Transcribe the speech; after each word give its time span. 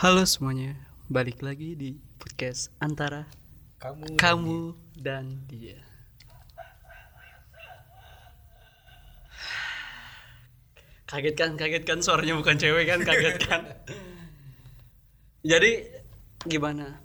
Halo 0.00 0.24
semuanya, 0.24 0.80
balik 1.12 1.44
lagi 1.44 1.76
di 1.76 1.92
podcast 2.16 2.72
antara 2.80 3.28
Kamu 3.76 4.16
kamu 4.16 4.72
dan 4.96 5.44
dia. 5.44 5.76
Kaget 11.04 11.36
kan, 11.36 11.52
kaget 11.60 11.84
kan 11.84 12.00
suaranya 12.00 12.32
bukan 12.32 12.56
cewek 12.56 12.88
kan, 12.88 13.04
kaget 13.04 13.36
kan. 13.44 13.60
Jadi 15.52 15.84
gimana? 16.48 16.96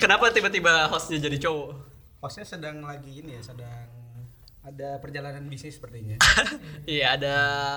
Kenapa 0.00 0.32
tiba-tiba 0.32 0.88
hostnya 0.88 1.20
jadi 1.20 1.36
cowok? 1.44 1.76
hostnya 2.24 2.48
sedang 2.48 2.80
lagi 2.88 3.20
ini 3.20 3.36
ya, 3.36 3.52
sedang 3.52 3.84
ada 4.64 4.96
perjalanan 4.96 5.44
bisnis 5.44 5.76
sepertinya. 5.76 6.16
Iya 6.88 7.20
ada 7.20 7.34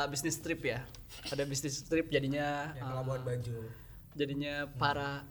bisnis 0.07 0.39
trip 0.39 0.63
ya, 0.63 0.87
ada 1.35 1.43
bisnis 1.43 1.83
trip 1.83 2.07
jadinya 2.07 2.71
Yang 2.79 2.87
uh, 2.87 2.95
Labuan 2.95 3.27
Bajo. 3.27 3.86
Jadinya 4.17 4.65
para 4.81 5.21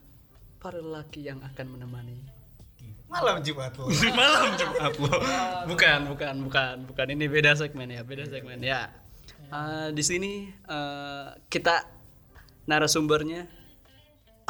para 0.62 0.78
lelaki 0.78 1.26
yang 1.26 1.42
akan 1.42 1.66
menemani 1.74 2.36
Malam 3.06 3.38
Jumat 3.38 3.70
loh. 3.78 3.86
malam 4.18 4.58
Jumat 4.58 4.92
lo. 4.98 5.14
Bukan, 5.70 6.10
bukan, 6.10 6.34
bukan, 6.42 6.74
bukan. 6.90 7.06
Ini 7.06 7.30
beda 7.30 7.54
segmen 7.54 7.86
ya, 7.86 8.02
beda 8.02 8.26
segmen 8.26 8.58
ya. 8.58 8.90
Eh, 9.46 9.88
di 9.94 10.02
sini 10.02 10.50
eh, 10.50 11.28
kita 11.46 11.86
narasumbernya 12.66 13.46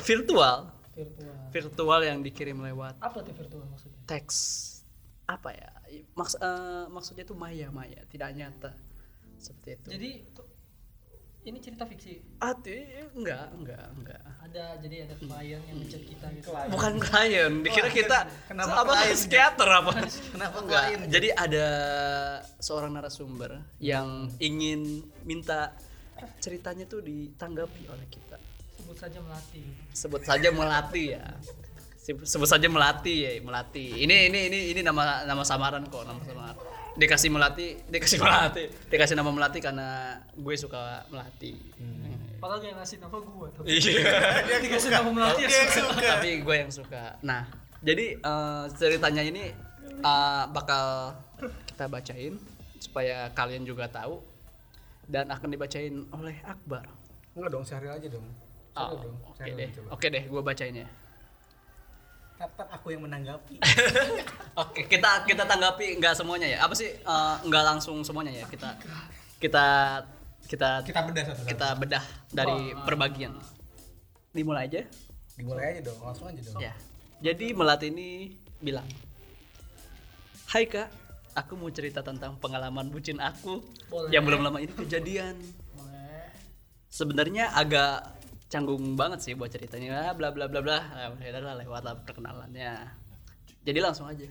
virtual, 0.01 0.73
virtual 0.97 1.37
virtual 1.53 2.01
yang 2.01 2.25
dikirim 2.25 2.57
lewat 2.57 2.97
apa 3.05 3.21
tuh 3.21 3.37
virtual 3.37 3.69
maksudnya 3.69 4.01
teks. 4.09 4.37
Apa 5.29 5.53
ya? 5.53 5.69
Maks 6.17 6.41
eh, 6.41 6.85
maksudnya 6.89 7.29
itu 7.29 7.37
maya, 7.37 7.69
maya, 7.69 8.01
tidak 8.09 8.33
nyata. 8.33 8.73
Seperti 9.37 9.69
itu. 9.77 9.89
jadi 9.93 10.11
tuh, 10.33 10.49
ini 11.47 11.59
cerita 11.59 11.87
fiksi 11.87 12.19
ah, 12.39 12.51
ti- 12.53 12.83
enggak, 13.15 13.55
enggak, 13.55 13.87
enggak. 13.95 14.21
ada 14.43 14.75
jadi 14.79 15.07
ada 15.07 15.15
klien 15.15 15.61
yang 15.63 15.77
ngechat 15.79 16.03
kita 16.03 16.27
gitu 16.35 16.49
Bukan 16.69 16.93
klien, 16.99 17.53
dikira 17.63 17.89
kita 17.89 18.19
Kenapa 18.47 18.83
apa 18.83 18.93
klien? 18.99 19.15
psikiater 19.15 19.69
apa? 19.71 19.91
Kenapa 20.35 20.57
Enggak. 20.59 20.83
klien? 20.83 21.01
Jadi 21.07 21.29
ada 21.31 21.67
seorang 22.59 22.91
narasumber 22.91 23.63
yang 23.79 24.27
ingin 24.39 25.07
minta 25.23 25.71
ceritanya 26.39 26.83
tuh 26.85 27.01
ditanggapi 27.01 27.83
oleh 27.87 28.07
kita. 28.09 28.37
sebut 28.77 28.97
saja 28.97 29.19
melati 29.19 29.63
Sebut 29.93 30.23
saja 30.23 30.49
melati 30.51 31.05
ya. 31.11 31.25
Sebut 31.99 32.23
sebut 32.23 32.47
saja 32.47 32.67
melati 32.67 33.15
ya, 33.23 33.31
melati. 33.41 33.87
Ini 33.99 34.31
ini 34.31 34.41
ini 34.47 34.59
ini 34.71 34.81
nama 34.81 35.23
nama 35.23 35.43
samaran 35.43 35.83
kok, 35.87 36.03
nama 36.03 36.23
samaran. 36.23 36.55
Dikasih 36.97 37.29
melati, 37.29 37.77
dikasih 37.87 38.17
melati, 38.25 38.65
dikasih 38.89 39.15
nama 39.15 39.29
melati 39.29 39.59
karena 39.61 39.89
gue 40.33 40.55
suka 40.57 41.05
melati. 41.07 41.53
padahal 42.37 42.61
dia 42.61 42.73
ngasih 42.73 42.97
nama 42.99 43.17
gua 43.19 43.49
tuh 43.51 43.65
Iya. 43.65 44.13
dia 44.45 44.59
dikasih 44.61 44.91
nama 44.93 45.09
melati 45.09 45.43
ya 45.43 45.51
suka. 45.67 46.01
tapi 46.01 46.31
gue 46.41 46.55
yang 46.55 46.69
suka 46.69 47.17
nah 47.21 47.49
jadi 47.81 48.13
eh, 48.15 48.65
ceritanya 48.73 49.23
ini 49.23 49.57
eh, 49.99 50.45
bakal 50.47 51.17
kita 51.67 51.85
bacain 51.87 52.37
supaya 52.77 53.33
kalian 53.33 53.65
juga 53.65 53.89
tahu 53.89 54.21
dan 55.05 55.29
akan 55.29 55.49
dibacain 55.49 56.05
oleh 56.11 56.37
Akbar 56.43 56.85
Enggak 57.33 57.51
dong, 57.53 57.65
Syahril 57.65 57.93
aja 57.93 58.09
dong. 58.09 58.27
Oh, 58.75 58.97
dong. 58.99 59.17
oke 59.23 59.37
Syahril 59.39 59.57
deh 59.57 59.69
oke 59.89 60.07
deh 60.07 60.25
gue 60.27 60.43
bacain 60.43 60.75
ya 60.77 60.89
Kapan 62.37 62.67
aku 62.69 62.87
yang 62.93 63.03
menanggapi? 63.05 63.57
oke 64.63 64.81
kita 64.87 65.25
kita 65.25 65.43
tanggapi 65.45 65.97
nggak 65.97 66.13
semuanya 66.13 66.49
ya 66.49 66.59
apa 66.61 66.77
sih 66.77 66.93
eh, 66.93 67.35
nggak 67.43 67.65
langsung 67.65 68.05
semuanya 68.05 68.33
ya 68.33 68.45
kita 68.45 68.77
kita 69.41 69.67
kita 70.47 70.85
Kita 70.85 71.01
bedah 71.03 71.25
satu-satu. 71.27 71.49
kita 71.49 71.69
bedah 71.75 72.05
dari 72.31 72.77
perbagian 72.85 73.33
dimulai 74.31 74.69
aja 74.69 74.85
Dimulai 75.37 75.77
aja 75.77 75.81
dong, 75.85 76.01
langsung 76.01 76.33
aja 76.33 76.41
dong. 76.41 76.65
Ya. 76.65 76.73
Jadi 77.21 77.53
Melati 77.53 77.93
ini 77.93 78.33
bilang, 78.57 78.89
Hai 80.49 80.65
kak, 80.65 80.89
aku 81.37 81.61
mau 81.61 81.69
cerita 81.69 82.01
tentang 82.01 82.41
pengalaman 82.41 82.89
bucin 82.89 83.21
aku 83.21 83.61
Boleh. 83.93 84.09
yang 84.09 84.25
belum 84.25 84.41
lama 84.41 84.57
ini 84.57 84.73
kejadian. 84.73 85.37
boleh 85.77 86.25
Sebenarnya 86.89 87.53
agak 87.53 88.17
canggung 88.47 88.95
banget 88.95 89.23
sih 89.23 89.33
buat 89.35 89.51
ceritanya, 89.51 90.15
bla 90.15 90.31
bla 90.31 90.47
bla 90.47 90.63
bla. 90.63 90.79
Nah, 90.79 91.19
ya 91.19 91.35
udah 91.35 91.43
lah, 91.43 91.55
lewat 91.59 91.83
lah 91.83 91.95
perkenalannya. 92.07 92.73
Jadi 93.67 93.79
langsung 93.83 94.07
aja. 94.07 94.27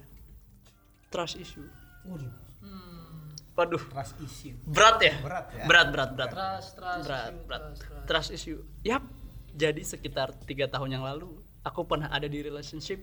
Trust 1.11 1.35
issue. 1.39 1.67
Waduh, 2.07 2.31
hmm, 2.63 3.55
Waduh, 3.55 3.83
trust 3.91 4.15
issue. 4.23 4.55
berat 4.63 4.97
ya? 5.03 5.15
Berat 5.19 5.45
ya? 5.51 5.63
Berat, 5.67 5.87
berat, 5.91 6.09
berat. 6.15 6.29
trust 6.31 6.69
trust 6.79 7.03
berat, 7.07 7.31
issue, 7.31 7.43
berat. 7.47 7.61
trust, 7.61 7.81
trust. 7.83 8.05
Trust 8.07 8.29
issue. 8.31 8.59
Yap. 8.83 9.03
Jadi 9.55 9.81
sekitar 9.87 10.35
tiga 10.43 10.67
tahun 10.67 10.99
yang 10.99 11.03
lalu, 11.07 11.31
aku 11.63 11.87
pernah 11.87 12.11
ada 12.11 12.27
di 12.27 12.43
relationship 12.43 12.99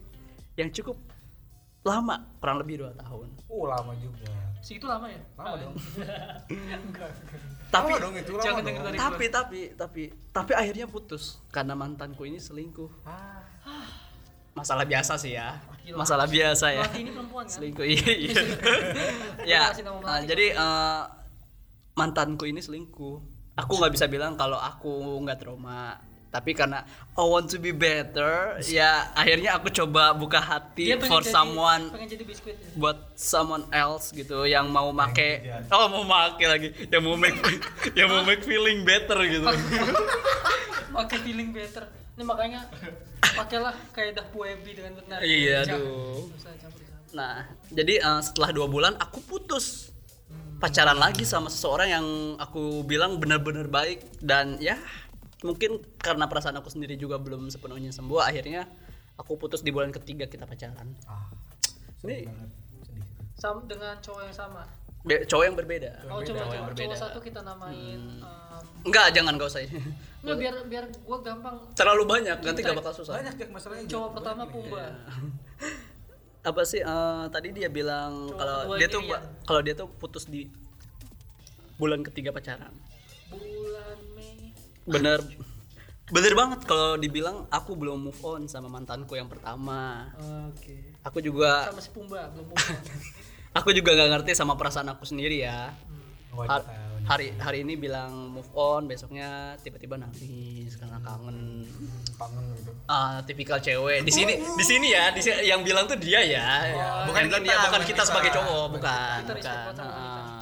yang 0.61 0.69
cukup 0.69 1.01
lama, 1.83 2.17
kurang 2.39 2.63
lebih 2.63 2.87
dua 2.87 2.93
tahun. 2.95 3.29
Oh, 3.51 3.67
lama 3.67 3.93
juga. 3.99 4.31
si 4.63 4.79
itu 4.79 4.87
lama 4.87 5.11
ya 5.11 5.19
Lama 5.35 5.59
dong. 5.59 5.75
enggak 6.87 7.11
enggak 7.11 7.41
Tapi, 7.67 7.91
Lama 7.91 8.05
dong 8.07 8.15
itu, 8.15 8.33
lama 8.39 8.45
jangan 8.47 8.63
dong. 8.63 8.77
dari 8.87 8.97
tapi, 9.01 9.25
tapi, 9.27 9.61
tapi, 9.75 10.03
tapi 10.31 10.53
akhirnya 10.55 10.87
putus 10.87 11.43
karena 11.51 11.75
mantanku 11.75 12.23
ini 12.23 12.39
selingkuh. 12.39 13.03
Ah, 13.03 13.43
Masalah 14.55 14.85
biasa 14.85 15.17
sih 15.19 15.35
ya. 15.35 15.59
Masalah 15.97 16.29
biasa 16.31 16.67
ya. 16.71 16.85
Ini 16.95 17.11
perempuan 17.11 17.49
kan 17.49 17.57
Selingkuh, 17.59 17.83
iya. 17.89 18.13
iya. 18.15 18.43
ya, 19.57 19.63
Melati. 19.75 20.29
jadi 20.31 20.47
uh, 20.55 21.03
mantanku 21.99 22.45
ini 22.47 22.61
selingkuh. 22.63 23.17
Aku 23.59 23.73
nggak 23.81 23.93
bisa 23.97 24.07
bilang 24.07 24.37
kalau 24.39 24.61
aku 24.61 25.19
nggak 25.25 25.41
trauma. 25.43 25.97
Tapi 26.33 26.57
karena 26.57 26.81
I 27.13 27.29
want 27.29 27.53
to 27.53 27.61
be 27.61 27.77
better, 27.77 28.57
ya 28.65 29.13
akhirnya 29.13 29.61
aku 29.61 29.69
coba 29.69 30.17
buka 30.17 30.41
hati 30.41 30.97
for 31.05 31.21
jadi, 31.21 31.29
someone 31.29 31.93
jadi 32.09 32.25
biskuit 32.25 32.57
ya? 32.57 32.73
buat 32.73 33.13
someone 33.13 33.69
else 33.69 34.17
gitu 34.17 34.49
yang 34.49 34.73
mau 34.73 34.89
make 34.97 35.45
oh 35.69 35.93
mau 35.93 36.01
make 36.09 36.41
lagi. 36.41 36.73
Yang 36.89 37.03
mau 37.05 37.21
make 37.21 37.37
yang 38.01 38.09
mau 38.09 38.25
make 38.25 38.41
feeling 38.49 38.81
better 38.81 39.21
gitu. 39.29 39.45
Pakai 40.97 41.21
feeling 41.21 41.53
better. 41.53 41.85
Ini 42.17 42.25
makanya 42.25 42.65
pakailah 43.37 43.77
kaidah 43.93 44.25
Puebi 44.33 44.73
dengan 44.73 45.05
benar. 45.05 45.21
Iya, 45.21 45.69
aduh. 45.69 46.33
Nah 47.13 47.45
jadi 47.69 48.01
uh, 48.09 48.25
setelah 48.25 48.57
dua 48.57 48.73
bulan 48.73 48.97
aku 48.97 49.21
putus. 49.21 49.93
Pacaran 50.65 50.97
lagi 50.97 51.27
sama 51.27 51.51
seseorang 51.53 51.89
yang 51.91 52.07
aku 52.39 52.87
bilang 52.87 53.19
benar-benar 53.19 53.67
baik 53.67 54.01
dan 54.23 54.63
ya 54.63 54.79
mungkin 55.43 55.71
karena 55.97 56.25
perasaan 56.25 56.57
aku 56.57 56.69
sendiri 56.69 56.95
juga 56.95 57.19
belum 57.19 57.47
sepenuhnya 57.47 57.91
sembuh 57.91 58.19
akhirnya 58.19 58.67
aku 59.15 59.35
putus 59.37 59.61
di 59.61 59.71
bulan 59.71 59.91
ketiga 59.91 60.25
kita 60.25 60.45
pacaran 60.45 60.89
ah. 61.05 61.27
ini 62.03 62.23
Sedih 62.23 62.27
banget. 62.27 62.51
Sedih. 62.83 63.05
Sam 63.35 63.57
dengan 63.67 63.95
cowok 63.99 64.23
yang 64.23 64.35
sama 64.35 64.63
be- 65.03 65.27
cowok 65.27 65.45
yang 65.45 65.57
berbeda 65.57 65.91
oh 66.07 66.21
coba 66.21 66.39
Cowok 66.41 66.55
yang 66.55 66.67
berbeda. 66.67 66.87
cowok 66.87 66.99
satu 66.99 67.19
kita 67.19 67.41
namain 67.43 68.03
um, 68.19 68.65
enggak 68.83 69.07
jangan 69.11 69.35
gak 69.35 69.49
usah 69.49 69.61
nggak 70.23 70.37
biar 70.39 70.55
biar 70.67 70.85
gua 71.03 71.19
gampang 71.19 71.57
terlalu 71.75 72.03
banyak 72.07 72.39
nanti 72.39 72.61
gak 72.61 72.79
bakal 72.79 72.95
susah 72.95 73.19
Banyak 73.19 73.35
Jack 73.37 73.51
masalahnya. 73.51 73.87
cowok 73.87 74.07
Jack. 74.07 74.17
pertama. 74.17 74.43
Pumba 74.47 74.85
apa 76.43 76.63
sih 76.63 76.79
eh, 76.79 77.25
tadi 77.31 77.49
dia 77.51 77.67
bilang 77.69 78.27
Cowok 78.29 78.39
kalau 78.39 78.59
dia 78.75 78.89
tuh 78.89 79.01
Miriam. 79.01 79.23
kalau 79.43 79.61
dia 79.61 79.75
tuh 79.77 79.87
putus 79.93 80.27
di 80.27 80.51
bulan 81.77 82.03
ketiga 82.03 82.31
pacaran 82.31 82.75
Mei 83.31 83.62
bener. 84.85 85.21
Bener 86.13 86.37
banget 86.37 86.69
kalau 86.69 87.01
dibilang 87.01 87.49
aku 87.49 87.73
belum 87.73 88.05
move 88.05 88.21
on 88.21 88.45
sama 88.45 88.69
mantanku 88.69 89.17
yang 89.17 89.33
pertama. 89.33 90.13
Oke. 90.51 90.93
Aku 91.01 91.19
juga 91.19 91.65
sama 91.67 91.81
si 91.81 91.89
Pumba 91.89 92.29
belum 92.29 92.53
Pumba 92.53 92.69
aku 93.57 93.73
juga 93.73 93.97
gak 93.97 94.11
ngerti 94.13 94.37
sama 94.37 94.53
perasaan 94.53 94.93
aku 94.93 95.09
sendiri 95.09 95.41
ya. 95.41 95.73
Oh, 96.31 96.45
Har- 96.45 96.69
hari 97.03 97.33
hari 97.35 97.65
ini 97.65 97.75
bilang 97.75 98.29
move 98.29 98.51
on 98.53 98.85
besoknya 98.85 99.57
tiba-tiba 99.59 99.97
nangis 99.97 100.77
karena 100.77 101.01
kangen. 101.01 101.65
Kangen 102.15 102.45
gitu. 102.61 102.71
ah 102.87 103.25
tipikal 103.25 103.57
cewek. 103.57 104.05
Di 104.05 104.13
sini 104.13 104.37
di 104.37 104.65
sini 104.65 104.93
ya 104.93 105.11
di 105.11 105.19
sini 105.19 105.49
yang 105.49 105.65
bilang 105.65 105.89
tuh 105.89 105.97
dia 105.97 106.21
ya. 106.21 106.47
Bukan 107.09 107.25
Bukan 107.25 107.25
kita 107.25 107.39
kita, 107.41 107.57
bukan 107.57 107.63
bukan 107.65 107.81
kita 107.83 107.95
kita. 107.97 108.05
sebagai 108.05 108.31
cowok 108.33 108.67
bukan 108.71 109.19
Kita 109.23 109.33
bukan. 109.33 109.73
Ah. 109.81 110.39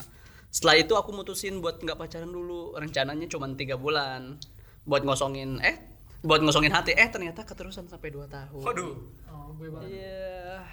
Setelah 0.51 0.77
itu 0.83 0.93
aku 0.99 1.15
mutusin 1.15 1.63
buat 1.63 1.79
nggak 1.79 1.95
pacaran 1.95 2.31
dulu 2.31 2.75
rencananya 2.75 3.27
cuma 3.31 3.47
tiga 3.55 3.79
bulan 3.79 4.37
buat 4.83 5.07
ngosongin 5.07 5.63
eh 5.63 5.79
buat 6.21 6.43
ngosongin 6.43 6.75
hati 6.75 6.93
eh 6.93 7.09
ternyata 7.09 7.47
keterusan 7.47 7.87
sampai 7.87 8.11
dua 8.13 8.27
tahun 8.27 8.61
Waduh. 8.61 8.93
oh 9.31 9.51
gue 9.57 9.69
banget 9.71 9.89
Iya. 9.95 10.67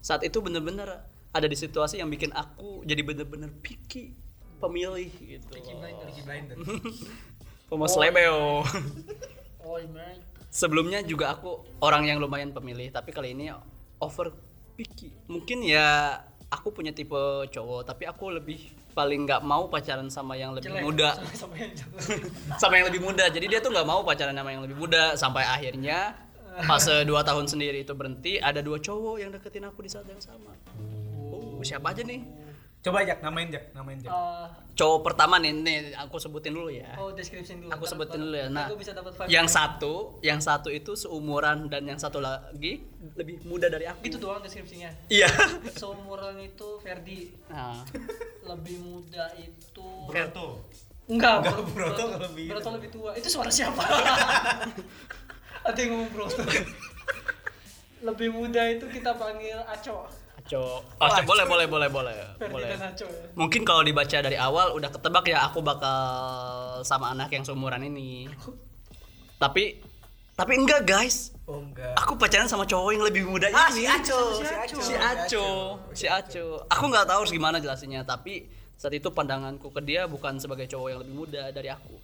Saat 0.00 0.24
itu 0.24 0.40
bener-bener 0.40 1.04
ada 1.30 1.46
di 1.46 1.54
situasi 1.54 2.00
yang 2.00 2.08
bikin 2.08 2.32
aku 2.32 2.82
jadi 2.88 3.04
bener-bener 3.04 3.52
picky 3.60 4.16
pemilih 4.58 5.12
gitu. 5.22 5.46
Peaky 5.52 5.74
Blinder 5.78 6.06
Peaky 6.10 6.22
Blinder. 6.26 6.56
Pemas 7.68 7.94
lebeo. 8.00 8.64
oh 9.64 9.78
man 9.92 10.18
Sebelumnya 10.48 11.04
juga 11.04 11.36
aku 11.36 11.60
orang 11.84 12.08
yang 12.08 12.18
lumayan 12.24 12.56
pemilih, 12.56 12.88
tapi 12.88 13.12
kali 13.12 13.36
ini 13.36 13.52
over 14.00 14.32
picky. 14.80 15.12
Mungkin 15.28 15.60
ya 15.60 16.18
aku 16.48 16.68
punya 16.72 16.92
tipe 16.92 17.20
cowok, 17.52 17.84
tapi 17.84 18.08
aku 18.08 18.32
lebih 18.32 18.72
paling 18.96 19.28
nggak 19.28 19.44
mau 19.44 19.68
pacaran 19.68 20.08
sama 20.08 20.34
yang 20.34 20.56
lebih 20.56 20.72
Jelek. 20.72 20.84
muda. 20.84 21.10
Sama, 21.14 21.32
sama 21.36 21.54
yang 21.60 21.72
sama 22.62 22.72
yang 22.80 22.86
lebih 22.88 23.02
muda. 23.04 23.24
Jadi 23.28 23.46
dia 23.46 23.60
tuh 23.60 23.70
nggak 23.70 23.86
mau 23.88 24.00
pacaran 24.02 24.32
sama 24.32 24.50
yang 24.50 24.62
lebih 24.64 24.76
muda. 24.76 25.14
Sampai 25.14 25.44
akhirnya 25.44 26.16
fase 26.64 27.06
dua 27.06 27.22
tahun 27.22 27.46
sendiri 27.46 27.86
itu 27.86 27.94
berhenti 27.94 28.42
ada 28.42 28.58
dua 28.64 28.82
cowok 28.82 29.16
yang 29.22 29.30
deketin 29.30 29.68
aku 29.68 29.84
di 29.84 29.90
saat 29.92 30.08
yang 30.08 30.18
sama. 30.18 30.50
Oh, 31.30 31.60
siapa 31.62 31.92
aja 31.92 32.02
nih 32.02 32.47
Coba 32.78 33.02
Jak, 33.02 33.18
namain 33.20 33.50
Jak, 33.50 33.74
namain 33.74 33.98
Jak. 33.98 34.08
Eh, 34.08 34.46
cowok 34.78 35.00
pertama 35.02 35.42
nih 35.42 35.50
nih 35.50 35.78
aku 35.98 36.22
sebutin 36.22 36.54
dulu 36.54 36.70
ya 36.70 36.94
oh 36.94 37.10
description 37.10 37.58
dulu. 37.58 37.70
aku 37.74 37.82
sebutin 37.82 38.22
dulu 38.22 38.36
ya 38.38 38.46
nah 38.46 38.70
bisa 38.70 38.94
dapat 38.94 39.10
vibe. 39.10 39.26
yang 39.26 39.50
satu 39.50 40.22
yang 40.22 40.38
satu 40.38 40.70
itu 40.70 40.94
seumuran 40.94 41.66
dan 41.66 41.82
yang 41.82 41.98
satu 41.98 42.22
lagi 42.22 42.86
lebih 43.18 43.42
muda 43.42 43.66
dari 43.66 43.90
aku 43.90 44.06
itu 44.06 44.22
doang 44.22 44.38
deskripsinya. 44.38 44.86
iya 45.10 45.26
Seumuran 45.82 46.38
itu 46.38 46.78
Ferdi, 46.78 47.34
nah, 47.50 47.82
lebih 48.46 48.78
muda 48.78 49.34
itu 49.34 49.88
Broto. 50.06 50.62
Enggak, 51.10 51.42
Enggak, 51.42 51.56
Bro- 51.58 51.72
Broto 51.74 52.04
lebih- 52.20 52.48
Broto 52.52 52.68
lebih 52.70 52.88
tua. 52.92 53.10
Itu 53.16 53.26
suara 53.26 53.48
siapa? 53.48 53.80
Ada 55.66 55.78
yang 55.80 55.90
ngomong 55.96 56.10
Broto. 56.14 56.38
lebih 58.08 58.28
muda 58.30 58.62
itu 58.68 58.86
kita 58.86 59.10
panggil 59.16 59.58
Aco. 59.66 60.06
Aco. 60.48 60.80
Oh, 60.96 61.04
Aco, 61.04 61.20
boleh, 61.22 61.44
boleh, 61.44 61.66
boleh, 61.66 61.88
boleh. 61.88 62.16
Boleh. 62.40 62.68
dan 62.72 62.88
Aco 62.88 63.04
ya. 63.04 63.24
Mungkin 63.36 63.62
kalau 63.62 63.84
dibaca 63.84 64.16
dari 64.16 64.34
awal 64.34 64.72
udah 64.72 64.88
ketebak 64.88 65.28
ya 65.28 65.44
aku 65.44 65.60
bakal 65.60 66.00
sama 66.82 67.12
anak 67.12 67.28
yang 67.30 67.44
seumuran 67.44 67.84
ini. 67.84 68.32
Tapi 69.36 69.78
tapi 70.32 70.52
enggak 70.54 70.82
guys. 70.82 71.34
Oh 71.44 71.60
enggak. 71.60 71.92
Aku 71.98 72.14
pacaran 72.14 72.46
sama 72.46 72.62
cowok 72.62 72.90
yang 72.90 73.04
lebih 73.04 73.26
muda 73.26 73.50
Ah, 73.50 73.68
ini. 73.68 73.76
si 73.76 73.82
Aco, 73.84 74.20
si 74.34 74.44
Aco. 74.46 74.78
Si 74.80 74.94
Aco, 74.94 75.46
si 75.92 76.06
Aco. 76.06 76.44
Aku 76.66 76.84
nggak 76.86 77.04
tahu 77.04 77.18
harus 77.22 77.32
gimana 77.32 77.58
jelasinnya, 77.58 78.02
tapi 78.02 78.46
saat 78.74 78.94
itu 78.94 79.10
pandanganku 79.10 79.68
ke 79.68 79.80
dia 79.80 80.06
bukan 80.06 80.38
sebagai 80.38 80.64
cowok 80.64 80.88
yang 80.88 81.00
lebih 81.02 81.14
muda 81.14 81.42
dari 81.50 81.68
aku. 81.68 81.98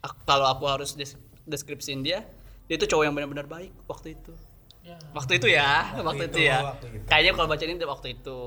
Ak- 0.00 0.22
kalau 0.22 0.46
aku 0.46 0.64
harus 0.64 0.92
des 0.92 1.16
deskripsiin 1.42 2.04
dia, 2.04 2.22
dia 2.68 2.76
itu 2.76 2.84
cowok 2.84 3.02
yang 3.02 3.14
benar-benar 3.16 3.48
baik 3.48 3.72
waktu 3.86 4.14
itu. 4.14 4.32
Ya. 4.80 4.96
Waktu 5.12 5.32
itu 5.38 5.46
ya, 5.52 5.92
waktu, 5.92 6.02
Waktu 6.08 6.24
itu, 6.24 6.38
itu, 6.40 6.48
ya. 6.48 6.58
waktu 6.64 6.86
itu. 6.88 7.04
Kayaknya 7.04 7.32
kalau 7.36 7.48
baca 7.52 7.64
ini 7.64 7.74
waktu 7.84 8.08
itu. 8.16 8.40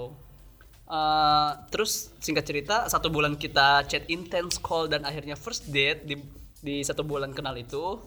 Eh, 0.83 1.49
terus 1.71 2.11
singkat 2.19 2.45
cerita 2.45 2.75
satu 2.85 3.07
bulan 3.07 3.39
kita 3.39 3.87
chat 3.87 4.03
intense 4.11 4.59
call 4.59 4.91
dan 4.91 5.07
akhirnya 5.07 5.33
first 5.33 5.71
date 5.71 6.03
di 6.03 6.19
di 6.59 6.83
satu 6.83 7.01
bulan 7.07 7.31
kenal 7.31 7.55
itu 7.55 7.97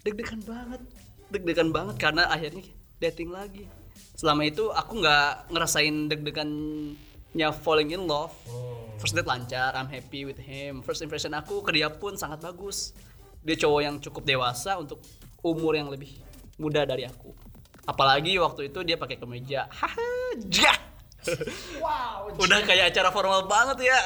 deg-degan 0.00 0.40
banget 0.42 0.80
deg-degan 1.28 1.68
banget 1.68 1.96
karena 2.00 2.24
akhirnya 2.32 2.64
dating 2.98 3.30
lagi 3.30 3.68
selama 4.16 4.48
itu 4.48 4.72
aku 4.72 5.00
nggak 5.04 5.52
ngerasain 5.52 6.08
deg-degannya 6.08 7.48
falling 7.62 7.92
in 7.92 8.08
love 8.08 8.32
Oh. 8.48 8.88
first 8.98 9.12
date 9.14 9.28
lancar 9.28 9.76
I'm 9.76 9.86
happy 9.92 10.24
with 10.24 10.40
him 10.40 10.80
first 10.80 11.04
impression 11.04 11.30
aku 11.36 11.60
ke 11.60 11.70
dia 11.76 11.92
pun 11.92 12.16
sangat 12.16 12.42
bagus 12.42 12.96
dia 13.44 13.54
cowok 13.54 13.80
yang 13.84 13.96
cukup 14.00 14.24
dewasa 14.24 14.74
untuk 14.80 14.98
umur 15.44 15.76
yang 15.76 15.92
lebih 15.92 16.16
muda 16.58 16.84
dari 16.84 17.06
aku 17.06 17.30
apalagi 17.82 18.36
waktu 18.36 18.68
itu 18.68 18.84
dia 18.84 18.98
pakai 18.98 19.16
kemeja 19.16 19.66
haha 19.70 20.10
jah 20.46 20.78
Wow. 21.82 22.30
udah 22.38 22.62
kayak 22.62 22.94
acara 22.94 23.10
formal 23.10 23.44
banget 23.50 23.90
ya 23.90 24.00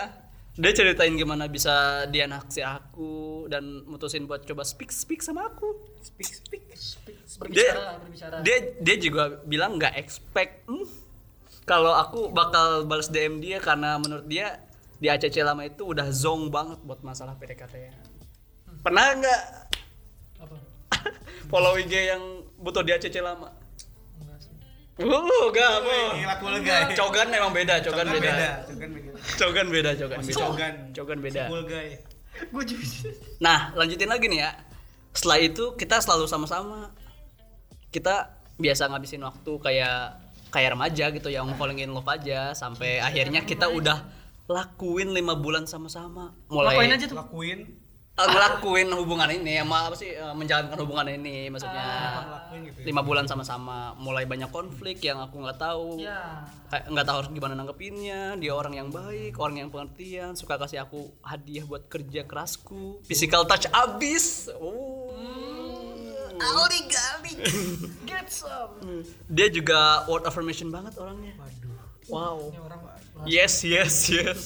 dia 0.52 0.72
ceritain 0.74 1.12
gimana 1.14 1.46
bisa 1.46 2.04
dia 2.08 2.24
naksir 2.26 2.64
aku 2.64 3.46
dan 3.46 3.84
mutusin 3.86 4.24
buat 4.24 4.42
coba 4.42 4.64
speak 4.64 4.90
speak 4.90 5.20
sama 5.20 5.46
aku 5.46 5.76
Speak, 6.02 6.28
speak. 6.34 6.62
Berbicara, 7.38 8.00
berbicara. 8.02 8.36
dia 8.42 8.74
dia 8.82 8.96
juga 8.98 9.38
bilang 9.46 9.78
nggak 9.78 9.94
expect 9.96 10.66
hmm, 10.66 10.82
kalau 11.62 11.94
aku 11.94 12.28
bakal 12.28 12.84
balas 12.84 13.06
DM 13.06 13.38
dia 13.38 13.62
karena 13.62 13.96
menurut 13.96 14.26
dia 14.26 14.58
di 14.98 15.06
ACC 15.06 15.40
lama 15.40 15.62
itu 15.62 15.86
udah 15.86 16.10
zong 16.10 16.50
banget 16.50 16.82
buat 16.82 17.00
masalah 17.06 17.38
PDKT 17.38 17.74
-an. 17.86 17.94
pernah 18.82 19.14
nggak? 19.14 19.42
follow 21.52 21.74
IG 21.78 21.92
yang 22.12 22.22
butuh 22.60 22.82
di 22.86 22.94
ACC 22.94 23.18
lama 23.20 23.50
Enggak 24.22 24.38
sih. 24.40 24.52
Uh, 25.02 25.46
gak 25.50 25.72
mau. 25.82 26.08
Cool 26.40 26.56
guy. 26.62 26.92
Cogan 26.94 27.28
memang 27.32 27.50
beda, 27.50 27.80
cogan, 27.80 28.06
Cogan 28.06 28.20
beda. 28.20 28.30
beda. 28.30 28.50
Cogan 28.68 28.90
beda. 28.92 29.10
Cogan 29.38 29.66
beda, 29.68 29.90
cogan 29.96 30.20
beda. 30.20 30.36
Cogan. 30.38 30.74
Cogan 30.94 31.18
beda. 31.20 31.42
Gue 32.52 32.64
juga. 32.64 32.84
Nah, 33.38 33.70
lanjutin 33.76 34.08
lagi 34.10 34.26
nih 34.26 34.40
ya. 34.42 34.50
Setelah 35.12 35.38
itu 35.44 35.64
kita 35.76 36.00
selalu 36.00 36.24
sama-sama. 36.26 36.90
Kita 37.92 38.32
biasa 38.56 38.88
ngabisin 38.88 39.20
waktu 39.20 39.52
kayak 39.60 40.22
kayak 40.52 40.76
remaja 40.76 41.08
gitu 41.12 41.28
yang 41.32 41.48
falling 41.56 41.80
in 41.80 41.92
love 41.92 42.08
aja 42.08 42.52
sampai 42.52 43.00
akhirnya 43.00 43.40
kita 43.44 43.72
udah 43.72 44.04
lakuin 44.48 45.12
lima 45.12 45.36
bulan 45.36 45.64
sama-sama. 45.64 46.36
Mulai 46.52 46.76
Ngapain 46.76 46.92
aja 46.96 47.06
tuh? 47.08 47.16
Lakuin. 47.16 47.58
Ngelakuin 48.12 48.92
hubungan 48.92 49.24
ini 49.32 49.56
sama 49.64 49.88
apa 49.88 49.96
sih 49.96 50.12
eh, 50.12 50.34
menjalankan 50.36 50.76
hubungan 50.84 51.08
ini 51.08 51.48
maksudnya 51.48 51.88
Lakuin 52.28 52.60
gitu 52.68 52.78
ya. 52.84 52.86
lima 52.92 53.00
bulan 53.00 53.24
sama-sama. 53.24 53.96
Mulai 53.96 54.28
banyak 54.28 54.52
konflik 54.52 55.00
yang 55.00 55.16
aku 55.24 55.40
nggak 55.40 55.56
tahu. 55.56 55.96
Ya. 55.96 56.44
Nggak 56.68 57.06
tahu 57.08 57.16
harus 57.24 57.30
gimana 57.32 57.56
nanggepinnya. 57.56 58.36
Dia 58.36 58.52
orang 58.52 58.76
yang 58.76 58.88
baik 58.92 59.40
orang 59.40 59.64
yang 59.64 59.68
pengertian 59.72 60.36
suka 60.36 60.60
kasih 60.60 60.84
aku 60.84 61.08
hadiah 61.24 61.64
buat 61.64 61.88
kerja 61.88 62.28
kerasku. 62.28 63.00
Physical 63.08 63.48
touch 63.48 63.64
abis. 63.72 64.52
Oh. 64.60 65.08
Get 68.02 68.26
some. 68.28 69.06
dia 69.30 69.46
juga 69.46 70.04
word 70.10 70.26
affirmation 70.26 70.74
banget 70.74 70.98
orangnya. 70.98 71.32
Waduh. 71.38 71.76
wow. 72.10 72.38
Ini 72.50 72.60
orang 72.60 72.80
yes 73.28 73.62
yes 73.62 74.10
yes. 74.10 74.40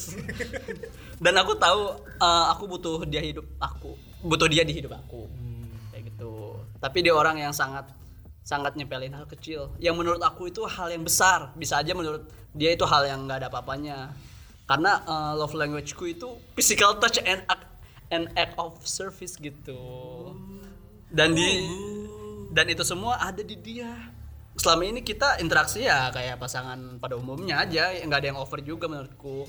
Dan 1.17 1.33
aku 1.41 1.57
tahu 1.57 1.97
uh, 2.21 2.45
aku 2.53 2.65
butuh 2.69 2.97
dia 3.09 3.25
hidup 3.25 3.47
aku. 3.57 3.97
Butuh 4.21 4.49
dia 4.53 4.63
di 4.69 4.77
hidup 4.77 4.93
aku. 4.97 5.25
Kayak 5.93 6.13
gitu. 6.13 6.61
Tapi 6.77 6.99
dia 7.01 7.17
orang 7.17 7.41
yang 7.41 7.57
sangat 7.57 7.89
sangat 8.45 8.77
nyepelin 8.77 9.17
hal 9.17 9.25
kecil. 9.25 9.73
Yang 9.81 9.97
menurut 9.97 10.21
aku 10.21 10.53
itu 10.53 10.63
hal 10.69 10.93
yang 10.93 11.03
besar. 11.03 11.57
Bisa 11.57 11.81
aja 11.81 11.97
menurut 11.97 12.29
dia 12.53 12.77
itu 12.77 12.85
hal 12.85 13.09
yang 13.09 13.25
nggak 13.25 13.43
ada 13.43 13.49
apa-apanya. 13.49 14.13
Karena 14.67 15.01
uh, 15.07 15.33
love 15.39 15.55
languageku 15.55 16.11
itu 16.11 16.37
physical 16.59 16.99
touch 16.99 17.23
and 17.23 17.41
act, 17.47 17.65
and 18.11 18.29
act 18.37 18.53
of 18.61 18.77
service 18.85 19.39
gitu. 19.41 19.81
Dan 21.09 21.33
di 21.33 21.65
dan 22.53 22.69
itu 22.69 22.83
semua 22.85 23.21
ada 23.23 23.41
di 23.41 23.57
dia 23.57 23.89
selama 24.57 24.83
ini 24.89 25.01
kita 25.05 25.39
interaksi 25.39 25.85
ya 25.85 26.09
kayak 26.11 26.41
pasangan 26.41 26.97
pada 26.97 27.15
umumnya 27.15 27.61
aja 27.61 27.93
nggak 27.93 28.19
ada 28.25 28.29
yang 28.33 28.41
over 28.41 28.61
juga 28.65 28.89
menurutku 28.89 29.45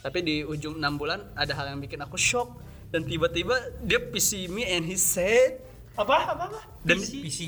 tapi 0.00 0.18
di 0.24 0.36
ujung 0.42 0.80
enam 0.80 0.96
bulan 0.96 1.22
ada 1.36 1.52
hal 1.54 1.76
yang 1.76 1.80
bikin 1.80 2.00
aku 2.02 2.16
shock 2.18 2.58
dan 2.90 3.06
tiba-tiba 3.06 3.54
dia 3.86 4.02
PC 4.02 4.50
me 4.50 4.66
and 4.66 4.84
he 4.88 4.98
said 4.98 5.62
Apa? 5.94 6.16
Apa? 6.32 6.44
Apa? 6.48 6.60
dan 6.80 6.96
PC. 6.96 7.12
PC. 7.20 7.38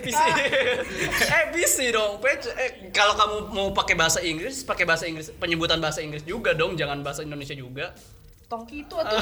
PC 0.00 0.20
eh 1.28 1.44
PC 1.52 1.76
dong 1.92 2.16
PC 2.18 2.48
eh 2.56 2.70
kalau 2.90 3.12
kamu 3.12 3.36
mau 3.52 3.66
pakai 3.76 3.92
bahasa 3.92 4.24
Inggris 4.24 4.64
pakai 4.64 4.88
bahasa 4.88 5.04
Inggris 5.04 5.28
penyebutan 5.36 5.76
bahasa 5.76 6.00
Inggris 6.00 6.24
juga 6.24 6.56
dong 6.56 6.74
jangan 6.74 7.04
bahasa 7.04 7.20
Indonesia 7.20 7.52
juga 7.52 7.92
Tongki 8.48 8.88
itu 8.88 8.94
atau 8.96 9.16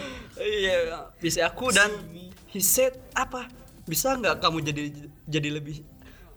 iya 0.60 1.08
PC 1.24 1.40
aku 1.40 1.72
dan 1.72 1.88
he 2.52 2.60
said 2.60 2.92
apa 3.16 3.48
bisa 3.88 4.12
nggak 4.20 4.44
kamu 4.44 4.58
jadi 4.60 4.82
jadi 5.24 5.48
lebih 5.56 5.80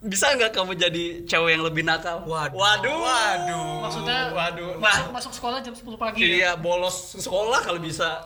bisa 0.03 0.35
nggak 0.35 0.51
kamu 0.51 0.75
jadi 0.75 1.03
cewek 1.23 1.51
yang 1.55 1.63
lebih 1.63 1.87
nakal 1.87 2.27
Waduh. 2.27 2.59
waduh 2.59 2.97
Waduh. 2.99 3.67
maksudnya 3.87 4.19
waduh 4.35 4.75
masuk, 4.75 5.07
nah 5.07 5.15
masuk 5.15 5.31
sekolah 5.31 5.57
jam 5.63 5.71
10 5.71 5.95
pagi 5.95 6.19
ya? 6.19 6.27
iya 6.27 6.51
bolos 6.59 7.15
sekolah 7.15 7.63
kalau 7.63 7.79
bisa 7.79 8.19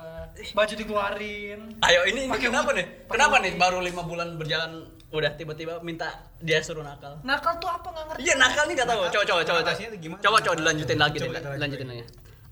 baju 0.57 0.73
dikeluarin 0.73 1.59
ayo 1.81 2.01
ini, 2.09 2.25
ini 2.29 2.37
kenapa 2.41 2.73
nih 2.73 2.85
pakai 3.05 3.13
kenapa 3.13 3.35
nih 3.41 3.51
baru 3.61 3.77
lima 3.81 4.01
bulan 4.05 4.37
berjalan 4.41 4.85
udah 5.07 5.31
tiba-tiba 5.39 5.79
minta 5.85 6.09
dia 6.43 6.59
suruh 6.59 6.83
nakal 6.83 7.15
nakal 7.23 7.55
tuh 7.63 7.69
apa 7.71 7.87
nggak 7.87 8.05
ngerti 8.11 8.21
Iya 8.27 8.33
nakal 8.35 8.63
nih 8.67 8.75
gak 8.75 8.89
tahu. 8.91 9.01
Coba 9.07 9.23
coba 9.23 9.41
coba. 9.47 9.71
gimana? 9.95 10.19
Coba 10.19 10.37
coba 10.43 10.55
dilanjutin 10.59 10.99
lagi 10.99 11.17
Coba 11.23 11.33
deh, 11.39 11.57
lanjutin 11.63 11.87
aja. 11.95 12.05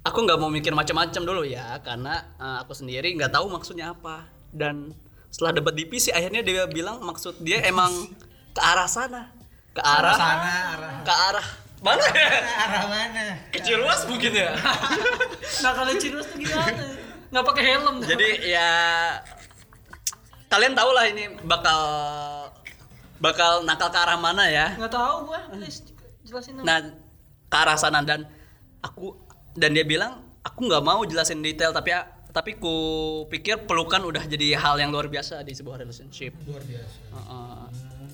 Aku 0.07 0.17
nggak 0.23 0.37
mau 0.39 0.47
mikir 0.47 0.71
macam-macam 0.71 1.21
dulu 1.27 1.43
ya, 1.43 1.81
karena 1.83 2.23
eh, 2.39 2.57
aku 2.63 2.71
sendiri 2.71 3.11
nggak 3.11 3.35
tahu 3.35 3.51
maksudnya 3.51 3.91
apa. 3.91 4.31
Dan 4.55 4.95
setelah 5.27 5.51
debat 5.51 5.75
di 5.75 5.83
PC, 5.83 6.15
akhirnya 6.15 6.47
dia 6.47 6.63
bilang 6.71 7.03
maksud 7.03 7.43
dia 7.43 7.59
emang 7.67 7.91
ke 8.55 8.61
arah 8.63 8.87
sana, 8.87 9.21
ke 9.75 9.81
arah, 9.83 10.15
Sana 10.15 10.51
arah. 10.73 10.93
ke 11.03 11.13
arah 11.13 11.47
mana? 11.83 12.01
ya? 12.07 12.29
Arah 12.57 12.83
mana? 12.87 13.23
Kecil 13.51 13.77
luas 13.77 14.07
mungkin 14.07 14.31
ya. 14.31 14.55
nakalnya 15.63 15.95
Cirus 15.99 16.25
tuh 16.25 16.39
gimana 16.39 16.71
nggak 17.25 17.45
pakai 17.45 17.63
helm 17.67 17.95
Jadi 18.01 18.27
ya 18.47 18.69
kalian 20.47 20.71
tahu 20.71 20.89
lah 20.89 21.05
ini 21.05 21.35
bakal 21.43 21.79
bakal 23.17 23.63
nakal 23.63 23.89
ke 23.89 23.99
arah 23.99 24.15
mana 24.15 24.47
ya. 24.47 24.71
nggak 24.75 24.91
tahu 24.91 25.27
gua 25.27 25.39
please 25.51 25.83
jelasin 26.23 26.55
dong 26.55 26.65
Nah, 26.65 26.79
ke 27.45 27.55
arah 27.55 27.75
sana 27.75 27.99
dan 28.01 28.23
aku 28.79 29.15
dan 29.53 29.71
dia 29.71 29.83
bilang 29.83 30.23
aku 30.41 30.63
nggak 30.63 30.83
mau 30.83 31.03
jelasin 31.03 31.39
detail 31.39 31.71
tapi 31.71 31.91
tapi 32.29 32.59
ku 32.59 32.75
pikir 33.27 33.63
pelukan 33.63 34.03
udah 34.03 34.23
jadi 34.25 34.55
hal 34.55 34.75
yang 34.75 34.91
luar 34.91 35.07
biasa 35.07 35.39
di 35.39 35.55
sebuah 35.55 35.79
relationship. 35.79 36.35
Luar 36.43 36.59
biasa. 36.61 36.97
Uh-uh. 37.15 37.54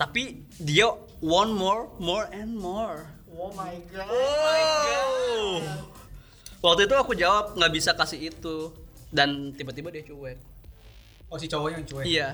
Tapi 0.01 0.24
dia 0.58 0.89
want 1.20 1.53
more, 1.53 1.93
more 1.98 2.25
and 2.31 2.51
more. 2.51 3.05
oh 3.31 3.53
my 3.53 3.74
god 3.88 4.05
Oh. 4.05 5.62
waktu 6.60 6.86
itu 6.86 6.96
aku 6.96 7.13
jawab 7.13 7.53
nggak 7.53 7.72
bisa 7.72 7.93
kasih 7.93 8.27
itu 8.27 8.70
dan 9.10 9.50
tiba-tiba 9.51 9.89
dia 9.89 10.03
cuek 10.03 10.38
Oh 11.25 11.38
si 11.38 11.48
cowoknya 11.48 11.75
yang 11.75 11.88
cuek. 11.88 12.05
iya 12.05 12.29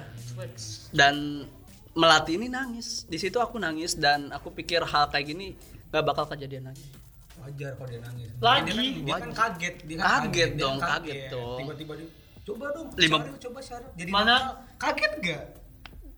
dan 0.92 1.46
melati 1.94 2.36
ini 2.36 2.48
nangis 2.48 3.04
di 3.06 3.16
situ 3.16 3.38
aku 3.38 3.56
nangis 3.58 3.96
dan 3.96 4.32
aku 4.32 4.52
pikir 4.52 4.82
hal 4.82 5.08
kayak 5.08 5.28
gini 5.28 5.54
nggak 5.88 6.04
bakal 6.04 6.26
kejadian 6.26 6.68
lagi 6.68 6.88
Wajar 7.38 7.72
kalau 7.72 7.88
dia 7.88 8.02
nangis. 8.02 8.30
Lagi? 8.40 8.66
Dia 8.66 8.74
kan, 8.74 8.88
dia 8.98 9.14
kan 9.14 9.32
kaget, 9.32 9.76
dia 9.86 9.96
kan 9.96 10.06
Kaget 10.26 10.50
dia 10.50 10.60
dong, 10.60 10.76
kan 10.76 10.90
kaget 10.98 11.20
dong. 11.30 11.58
Tiba-tiba 11.62 11.94
dia 11.94 12.08
coba 12.44 12.66
dong, 12.74 12.88
Lima- 12.98 13.38
coba 13.38 13.60
Syarif. 13.62 13.90
Jadi 13.94 14.10
Mana? 14.10 14.36
kaget 14.76 15.12
gak? 15.22 15.44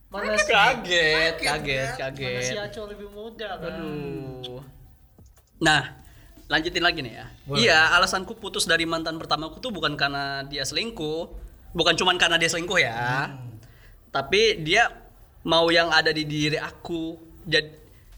Mana 0.09 0.33
si, 0.35 0.49
kaget 0.49 1.37
Kaget, 1.37 1.89
kaget 1.93 1.93
kan? 1.93 2.11
mana 2.17 2.41
si 2.41 2.53
kaget 2.53 2.65
Aco 2.65 2.81
lebih 2.89 3.07
muda 3.09 3.49
kan? 3.55 3.69
aduh. 3.69 4.61
Nah 5.59 5.81
lanjutin 6.49 6.81
lagi 6.81 6.99
nih 6.99 7.13
ya. 7.13 7.25
Boleh. 7.45 7.57
iya 7.61 7.93
alasanku 7.93 8.33
putus 8.33 8.65
dari 8.65 8.89
mantan 8.89 9.21
pertamaku 9.21 9.61
tuh 9.61 9.69
bukan 9.69 9.93
karena 9.93 10.41
dia 10.43 10.65
selingkuh. 10.65 11.29
Bukan 11.69 11.93
cuman 11.93 12.17
karena 12.17 12.41
dia 12.41 12.49
selingkuh 12.49 12.79
ya. 12.81 13.29
Tapi 14.09 14.57
dia 14.59 14.89
mau 15.45 15.69
yang 15.69 15.93
ada 15.93 16.09
di 16.09 16.25
diri 16.25 16.57
aku 16.57 17.13
jadi 17.45 17.69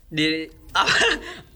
di 0.08 0.48
apa? 0.80 0.96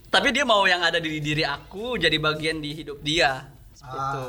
Tapi 0.06 0.28
dia 0.30 0.44
mau 0.44 0.64
yang 0.64 0.80
ada 0.80 1.00
di 1.00 1.16
diri 1.18 1.42
aku 1.42 1.96
jadi 1.96 2.16
bagian 2.16 2.60
di 2.60 2.76
hidup 2.76 3.00
dia. 3.00 3.48
Seperti 3.72 3.96
Ah. 3.96 4.12
itu 4.12 4.28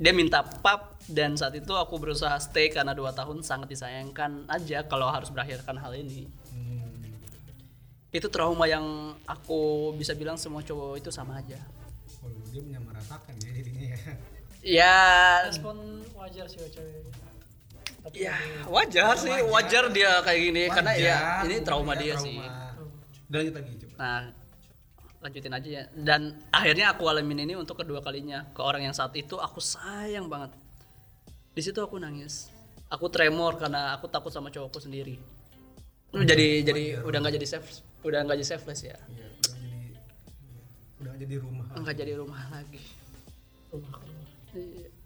dia 0.00 0.10
minta 0.10 0.40
pap 0.40 0.96
dan 1.04 1.36
saat 1.36 1.52
itu 1.52 1.68
aku 1.70 1.94
berusaha 1.94 2.32
stay 2.36 2.66
karena 2.66 2.90
dua 2.90 3.12
tahun 3.12 3.40
sangat 3.40 3.68
disayangkan 3.68 4.48
aja 4.48 4.80
kalau 4.82 5.06
harus 5.06 5.28
berakhirkan 5.28 5.76
hal 5.76 5.92
ini 5.92 6.24
Hmm. 6.50 7.04
itu 8.10 8.26
trauma 8.26 8.64
yang 8.64 8.82
aku 9.24 9.60
bisa 9.94 10.12
bilang 10.12 10.34
semua 10.34 10.60
cowok 10.60 10.98
itu 10.98 11.10
sama 11.10 11.36
aja 11.36 11.60
Oh, 12.18 12.28
dia 12.48 12.60
menyamaratakan 12.60 13.32
ya 13.38 13.50
dirinya 13.50 13.86
ya. 13.86 13.98
ya 14.60 14.96
Respon 15.46 15.76
wajar 16.12 16.44
sih 16.44 16.60
cewek. 16.60 17.08
Tapi 18.00 18.16
ya 18.18 18.36
wajar 18.66 19.12
sih 19.14 19.32
wajar 19.42 19.88
dia 19.88 20.20
kayak 20.20 20.40
gini 20.42 20.62
karena 20.66 20.92
ya 20.92 21.16
Wajar, 21.16 21.44
ini 21.44 21.56
trauma 21.60 21.92
ya, 21.92 21.98
dia 21.98 22.14
trauma. 22.14 22.24
sih 22.24 22.36
Dan 23.24 23.38
lagi 23.46 23.72
coba. 23.78 23.94
nah 23.96 24.20
lanjutin 25.20 25.52
aja 25.52 25.68
ya. 25.68 25.84
Dan 25.92 26.36
akhirnya 26.50 26.96
aku 26.96 27.04
alamin 27.06 27.44
ini 27.44 27.54
untuk 27.56 27.80
kedua 27.80 28.00
kalinya 28.00 28.48
ke 28.56 28.60
orang 28.64 28.88
yang 28.88 28.96
saat 28.96 29.12
itu 29.16 29.36
aku 29.36 29.60
sayang 29.60 30.26
banget. 30.26 30.52
Di 31.52 31.60
situ 31.60 31.78
aku 31.80 32.00
nangis. 32.00 32.48
Aku 32.90 33.06
tremor 33.06 33.60
karena 33.60 33.94
aku 33.94 34.10
takut 34.10 34.32
sama 34.34 34.50
cowokku 34.50 34.82
sendiri. 34.82 35.20
Jadi 36.10 36.66
jadi 36.66 37.06
udah 37.06 37.18
nggak 37.22 37.38
jadi 37.38 37.46
safe 37.46 37.86
udah 38.02 38.26
nggak 38.26 38.42
jadi 38.42 38.48
selfless 38.56 38.82
ya. 38.82 38.98
Iya, 38.98 39.28
udah 39.30 39.54
jadi 39.54 39.78
iya, 39.86 40.00
udah 40.98 41.14
jadi 41.20 41.36
rumah. 41.38 41.66
nggak 41.70 41.96
jadi 42.00 42.12
rumah 42.18 42.42
lagi. 42.50 42.82
Iya. 44.56 44.99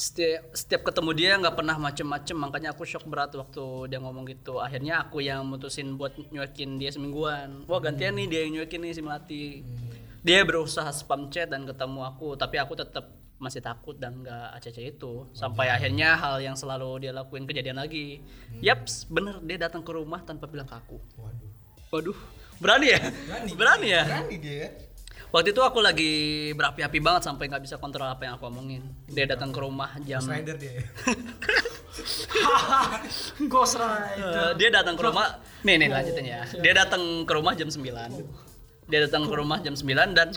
Setiap 0.00 0.56
setiap 0.56 0.82
ketemu 0.88 1.10
dia 1.12 1.30
nggak 1.36 1.52
pernah 1.60 1.76
macem-macem. 1.76 2.32
Makanya 2.32 2.72
aku 2.72 2.88
shock 2.88 3.04
berat 3.04 3.36
waktu 3.36 3.92
dia 3.92 4.00
ngomong 4.00 4.24
gitu. 4.32 4.56
Akhirnya 4.56 5.04
aku 5.04 5.20
yang 5.20 5.44
mutusin 5.44 6.00
buat 6.00 6.16
nyuekin 6.16 6.80
dia 6.80 6.88
semingguan. 6.88 7.68
Wah 7.68 7.80
gantian 7.84 8.16
nih 8.16 8.26
dia 8.26 8.40
yang 8.48 8.52
nyuekin 8.56 8.80
nih 8.80 8.92
si 8.96 9.00
melati. 9.04 9.44
Dia 10.24 10.40
berusaha 10.48 10.88
spam 10.88 11.28
chat 11.28 11.52
dan 11.52 11.68
ketemu 11.68 12.00
aku 12.08 12.32
tapi 12.40 12.56
aku 12.56 12.72
tetap 12.80 13.12
masih 13.40 13.60
takut 13.60 13.96
dan 14.00 14.24
nggak 14.24 14.56
acc 14.56 14.78
itu. 14.80 15.28
Sampai 15.36 15.68
akhirnya 15.68 16.16
hal 16.16 16.40
yang 16.40 16.56
selalu 16.56 17.04
dia 17.04 17.12
lakuin 17.12 17.44
kejadian 17.44 17.76
lagi. 17.76 18.24
Yaps 18.64 19.04
bener 19.12 19.36
dia 19.44 19.68
datang 19.68 19.84
ke 19.84 19.92
rumah 19.92 20.24
tanpa 20.24 20.48
bilang 20.48 20.68
ke 20.68 20.76
aku. 20.80 20.96
Waduh. 21.20 21.52
waduh 21.92 22.18
berani 22.60 22.92
ya? 22.92 23.00
Berani, 23.56 23.88
ya? 23.88 24.02
Berani 24.04 24.36
dia. 24.36 24.66
Waktu 25.30 25.54
itu 25.54 25.62
aku 25.62 25.78
lagi 25.78 26.12
berapi-api 26.58 26.98
banget 26.98 27.30
sampai 27.30 27.46
nggak 27.46 27.62
bisa 27.62 27.78
kontrol 27.78 28.10
apa 28.10 28.26
yang 28.26 28.34
aku 28.34 28.50
omongin. 28.50 28.82
Dia 29.06 29.30
datang 29.30 29.54
ke 29.54 29.62
rumah 29.62 29.94
jam 30.02 30.18
Ghost 30.18 30.34
Rider 30.34 30.56
dia. 30.58 30.72
ya. 30.74 30.82
Ghost 33.52 33.78
Rider. 33.78 34.18
Eh, 34.18 34.52
dia 34.58 34.74
datang 34.74 34.98
ke 34.98 35.02
rumah. 35.06 35.38
Nih 35.62 35.78
nih 35.78 35.86
lanjutin 35.86 36.26
ya. 36.26 36.42
Dia 36.58 36.74
datang 36.74 37.22
ke 37.22 37.30
rumah 37.30 37.54
jam 37.54 37.70
9. 37.70 37.78
Dia 38.90 39.06
datang 39.06 39.22
ke 39.30 39.34
rumah 39.38 39.62
jam 39.62 39.78
9 39.78 39.86
dan 40.18 40.34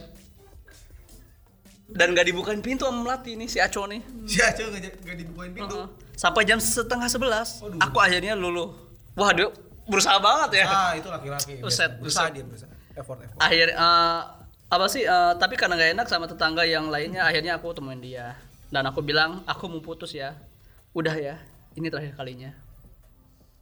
dan 1.94 2.10
nggak 2.14 2.26
dibukain 2.30 2.62
pintu 2.62 2.86
sama 2.90 3.06
Melati 3.06 3.34
nih 3.34 3.50
si 3.50 3.58
Aco 3.58 3.90
nih. 3.90 4.02
Si 4.30 4.46
Aco 4.46 4.62
nggak 4.70 5.18
dibukain 5.18 5.58
pintu. 5.58 5.90
Sampai 6.14 6.46
jam 6.46 6.62
setengah 6.62 7.10
sebelas, 7.10 7.66
Waduh. 7.66 7.82
aku 7.82 7.98
akhirnya 7.98 8.38
luluh. 8.38 8.78
Wah, 9.18 9.34
dia 9.34 9.50
berusaha 9.90 10.22
banget 10.22 10.62
ya. 10.62 10.66
Ah, 10.70 10.94
itu 10.94 11.10
laki-laki. 11.10 11.58
Berusaha 11.58 11.90
buset. 11.98 12.30
dia 12.30 12.46
berusaha. 12.46 12.70
Effort, 12.94 13.26
effort. 13.26 13.42
akhir 13.42 13.74
eh, 13.74 14.22
apa 14.70 14.86
sih 14.90 15.04
eh, 15.06 15.34
tapi 15.38 15.56
karena 15.60 15.80
gak 15.80 15.92
enak 15.96 16.08
sama 16.08 16.26
tetangga 16.26 16.64
yang 16.64 16.88
lainnya 16.92 17.24
akhirnya 17.26 17.58
aku 17.60 17.74
temuin 17.76 18.00
dia. 18.00 18.38
Dan 18.74 18.90
aku 18.90 19.06
bilang 19.06 19.46
aku 19.46 19.70
mau 19.70 19.82
putus 19.84 20.14
ya. 20.18 20.34
Udah 20.94 21.14
ya 21.14 21.38
ini 21.74 21.90
terakhir 21.90 22.14
kalinya. 22.18 22.52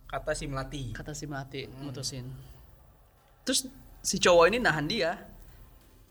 Kata 0.07 0.35
si 0.35 0.43
Melati. 0.47 0.91
kata 0.91 1.15
si 1.15 1.23
Melati 1.27 1.67
mutusin. 1.79 2.27
Terus 3.47 3.67
si 4.03 4.19
cowok 4.19 4.51
ini 4.51 4.59
nahan 4.59 4.87
dia. 4.87 5.15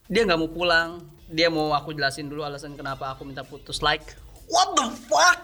Dia 0.08 0.24
nggak 0.24 0.40
mau 0.40 0.50
pulang. 0.50 1.04
Dia 1.30 1.46
mau 1.52 1.70
aku 1.76 1.94
jelasin 1.94 2.26
dulu 2.26 2.42
alasan 2.42 2.74
kenapa 2.74 3.12
aku 3.12 3.28
minta 3.28 3.44
putus. 3.44 3.84
Like 3.84 4.04
what 4.48 4.72
the 4.76 4.88
fuck? 5.06 5.38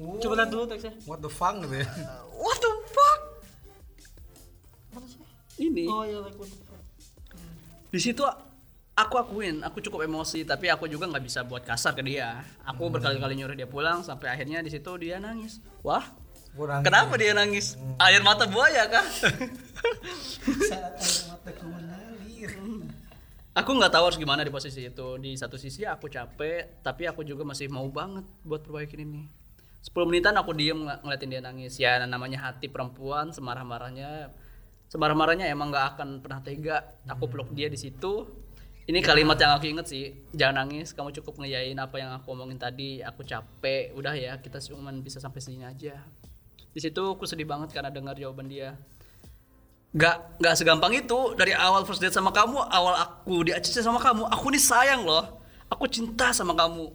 Coba 0.00 0.32
lihat 0.40 0.50
dulu 0.50 0.64
teksnya. 0.64 0.96
What 1.04 1.20
the 1.20 1.28
fuck 1.28 1.60
gitu 1.60 1.84
ya. 1.84 1.88
what 2.42 2.56
the 2.56 2.72
fuck? 2.88 3.20
Mana 4.96 5.06
sih? 5.06 5.20
ini. 5.60 5.84
Oh 5.86 6.02
iya, 6.08 6.18
like 6.24 6.36
what 6.40 6.48
the 6.48 6.56
fuck. 6.56 6.68
di 7.90 7.98
situ 7.98 8.22
aku 9.04 9.14
akuin 9.16 9.64
aku 9.64 9.80
cukup 9.80 10.04
emosi 10.04 10.44
tapi 10.44 10.68
aku 10.68 10.84
juga 10.86 11.08
nggak 11.08 11.24
bisa 11.24 11.40
buat 11.44 11.64
kasar 11.64 11.96
ke 11.96 12.02
dia. 12.04 12.44
Aku 12.68 12.88
berkali-kali 12.92 13.36
nyuruh 13.36 13.56
dia 13.56 13.68
pulang 13.68 14.04
sampai 14.04 14.32
akhirnya 14.32 14.60
di 14.60 14.70
situ 14.72 14.90
dia 15.00 15.16
nangis. 15.16 15.58
Wah 15.80 16.04
Kurang 16.50 16.82
kenapa 16.82 17.14
dia 17.14 17.30
nangis? 17.30 17.78
Air 18.02 18.26
mata 18.26 18.44
buaya 18.44 18.84
kah? 18.90 19.06
Saat 20.70 20.98
air 20.98 21.22
mataku 21.30 21.64
mengalir. 21.70 22.50
aku 23.54 23.70
nggak 23.76 23.92
tahu 23.92 24.04
harus 24.10 24.18
gimana 24.18 24.42
di 24.42 24.50
posisi 24.50 24.82
itu. 24.86 25.08
Di 25.22 25.38
satu 25.38 25.54
sisi 25.54 25.86
aku 25.86 26.10
capek 26.10 26.82
tapi 26.82 27.06
aku 27.06 27.22
juga 27.22 27.46
masih 27.46 27.70
mau 27.70 27.86
banget 27.86 28.26
buat 28.42 28.66
perbaikin 28.66 29.06
ini. 29.06 29.22
10 29.80 29.96
menitan 30.04 30.36
aku 30.36 30.52
diem 30.52 30.76
ng- 30.76 31.00
ngeliatin 31.06 31.30
dia 31.30 31.40
nangis. 31.40 31.78
Ya 31.78 32.02
namanya 32.04 32.50
hati 32.50 32.68
perempuan 32.68 33.32
semarah-marahnya 33.32 34.28
semarah-marahnya 34.90 35.46
emang 35.48 35.70
nggak 35.70 35.86
akan 35.96 36.08
pernah 36.18 36.42
tega. 36.42 36.82
Aku 37.06 37.30
peluk 37.30 37.54
dia 37.54 37.70
di 37.70 37.78
situ 37.78 38.39
ini 38.88 39.04
kalimat 39.04 39.36
yang 39.36 39.52
aku 39.56 39.66
inget 39.68 39.86
sih. 39.86 40.16
Jangan 40.32 40.64
nangis 40.64 40.96
kamu 40.96 41.12
cukup 41.20 41.44
ngeyain 41.44 41.76
apa 41.76 42.00
yang 42.00 42.10
aku 42.16 42.32
omongin 42.32 42.56
tadi. 42.56 43.04
Aku 43.04 43.20
capek 43.26 43.92
udah 43.92 44.16
ya. 44.16 44.40
Kita 44.40 44.56
cuma 44.72 44.88
bisa 44.96 45.20
sampai 45.20 45.40
sini 45.44 45.66
aja. 45.66 46.00
Di 46.70 46.80
situ 46.80 47.02
aku 47.02 47.26
sedih 47.26 47.44
banget 47.46 47.74
karena 47.74 47.90
dengar 47.92 48.16
jawaban 48.16 48.48
dia. 48.48 48.78
Gak, 49.90 50.38
gak 50.38 50.54
segampang 50.54 50.94
itu. 50.94 51.34
Dari 51.34 51.50
awal 51.50 51.82
first 51.82 51.98
date 51.98 52.14
sama 52.14 52.30
kamu 52.30 52.62
awal 52.70 52.94
aku 52.94 53.42
di 53.46 53.50
ACC 53.50 53.82
sama 53.82 53.98
kamu 53.98 54.26
aku 54.30 54.46
nih 54.54 54.62
sayang 54.62 55.02
loh. 55.02 55.42
Aku 55.70 55.86
cinta 55.86 56.30
sama 56.30 56.54
kamu. 56.54 56.90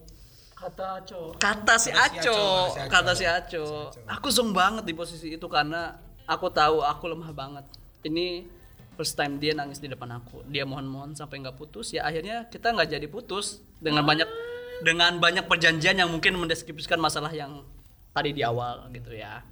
Kata 0.55 1.03
Aco. 1.03 1.35
kata 1.35 1.75
si 1.75 1.91
Kata 1.91 2.15
si 2.15 2.23
Aco 2.23 2.31
Aco, 2.31 2.39
kata 2.73 2.87
kata 2.89 3.11
si 3.13 3.25
Aco. 3.27 3.65
Aku 4.07 4.27
zong 4.31 4.55
banget 4.55 4.87
di 4.87 4.95
posisi 4.95 5.35
itu 5.35 5.45
karena 5.51 5.99
aku 6.25 6.47
tahu 6.47 6.79
aku 6.81 7.11
lemah 7.11 7.31
banget. 7.35 7.65
Ini 8.07 8.47
first 8.95 9.19
time 9.19 9.37
dia 9.37 9.51
nangis 9.51 9.77
di 9.83 9.91
depan 9.91 10.09
aku. 10.15 10.41
Dia 10.47 10.63
mohon-mohon 10.63 11.13
sampai 11.13 11.43
nggak 11.43 11.59
putus. 11.59 11.91
Ya 11.91 12.07
akhirnya 12.07 12.47
kita 12.47 12.71
nggak 12.71 12.89
jadi 12.95 13.07
putus 13.11 13.61
dengan 13.83 14.07
banyak 14.07 14.27
dengan 14.81 15.19
banyak 15.19 15.45
perjanjian 15.45 15.99
yang 15.99 16.09
mungkin 16.09 16.35
mendeskripsikan 16.39 16.99
masalah 16.99 17.31
yang 17.31 17.63
tadi 18.15 18.31
di 18.31 18.41
awal 18.41 18.87
gitu 18.95 19.11
ya. 19.11 19.43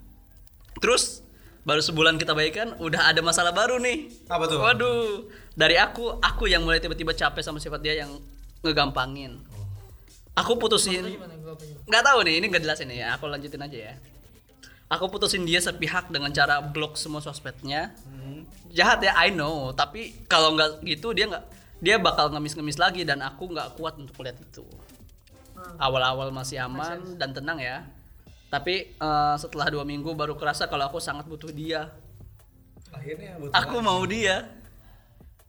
Terus 0.80 1.22
baru 1.64 1.80
sebulan 1.80 2.20
kita 2.20 2.36
baikan 2.36 2.76
udah 2.80 3.12
ada 3.12 3.20
masalah 3.20 3.52
baru 3.52 3.78
nih. 3.80 4.10
Apa 4.32 4.48
tuh? 4.50 4.60
waduh. 4.60 5.28
Dari 5.54 5.78
aku 5.78 6.18
aku 6.24 6.50
yang 6.50 6.66
mulai 6.66 6.82
tiba-tiba 6.82 7.14
capek 7.14 7.44
sama 7.46 7.60
sifat 7.60 7.84
dia 7.84 8.00
yang 8.00 8.18
ngegampangin. 8.64 9.44
Aku 10.34 10.58
putusin. 10.58 11.20
Nggak 11.86 12.04
tahu 12.04 12.20
nih 12.26 12.42
ini 12.42 12.46
nggak 12.50 12.64
jelasin 12.66 12.90
ya. 12.90 13.14
Aku 13.20 13.30
lanjutin 13.30 13.62
aja 13.62 13.92
ya 13.92 13.96
aku 14.94 15.10
putusin 15.10 15.42
dia 15.44 15.58
sepihak 15.58 16.14
dengan 16.14 16.30
cara 16.30 16.62
blok 16.62 16.94
semua 16.96 17.20
sosmednya. 17.20 17.90
Jahat 18.70 19.02
ya 19.02 19.14
I 19.18 19.34
know. 19.34 19.74
Tapi 19.74 20.14
kalau 20.30 20.54
nggak 20.54 20.86
gitu 20.86 21.18
dia 21.18 21.26
nggak 21.26 21.46
dia 21.82 21.96
bakal 21.98 22.30
ngemis-ngemis 22.30 22.78
lagi 22.78 23.02
dan 23.02 23.26
aku 23.26 23.50
nggak 23.50 23.76
kuat 23.76 23.98
untuk 23.98 24.22
lihat 24.22 24.38
itu. 24.38 24.64
Awal-awal 25.82 26.30
masih 26.30 26.62
aman 26.62 27.18
dan 27.18 27.34
tenang 27.34 27.58
ya. 27.58 27.82
Tapi 28.54 28.94
eh, 28.94 29.36
setelah 29.42 29.74
dua 29.74 29.82
minggu 29.82 30.14
baru 30.14 30.38
kerasa 30.38 30.70
kalau 30.70 30.86
aku 30.86 31.02
sangat 31.02 31.26
butuh 31.26 31.50
dia. 31.50 31.90
Akhirnya 32.94 33.42
butuh 33.42 33.54
aku 33.58 33.78
mau 33.82 34.02
dia. 34.06 34.46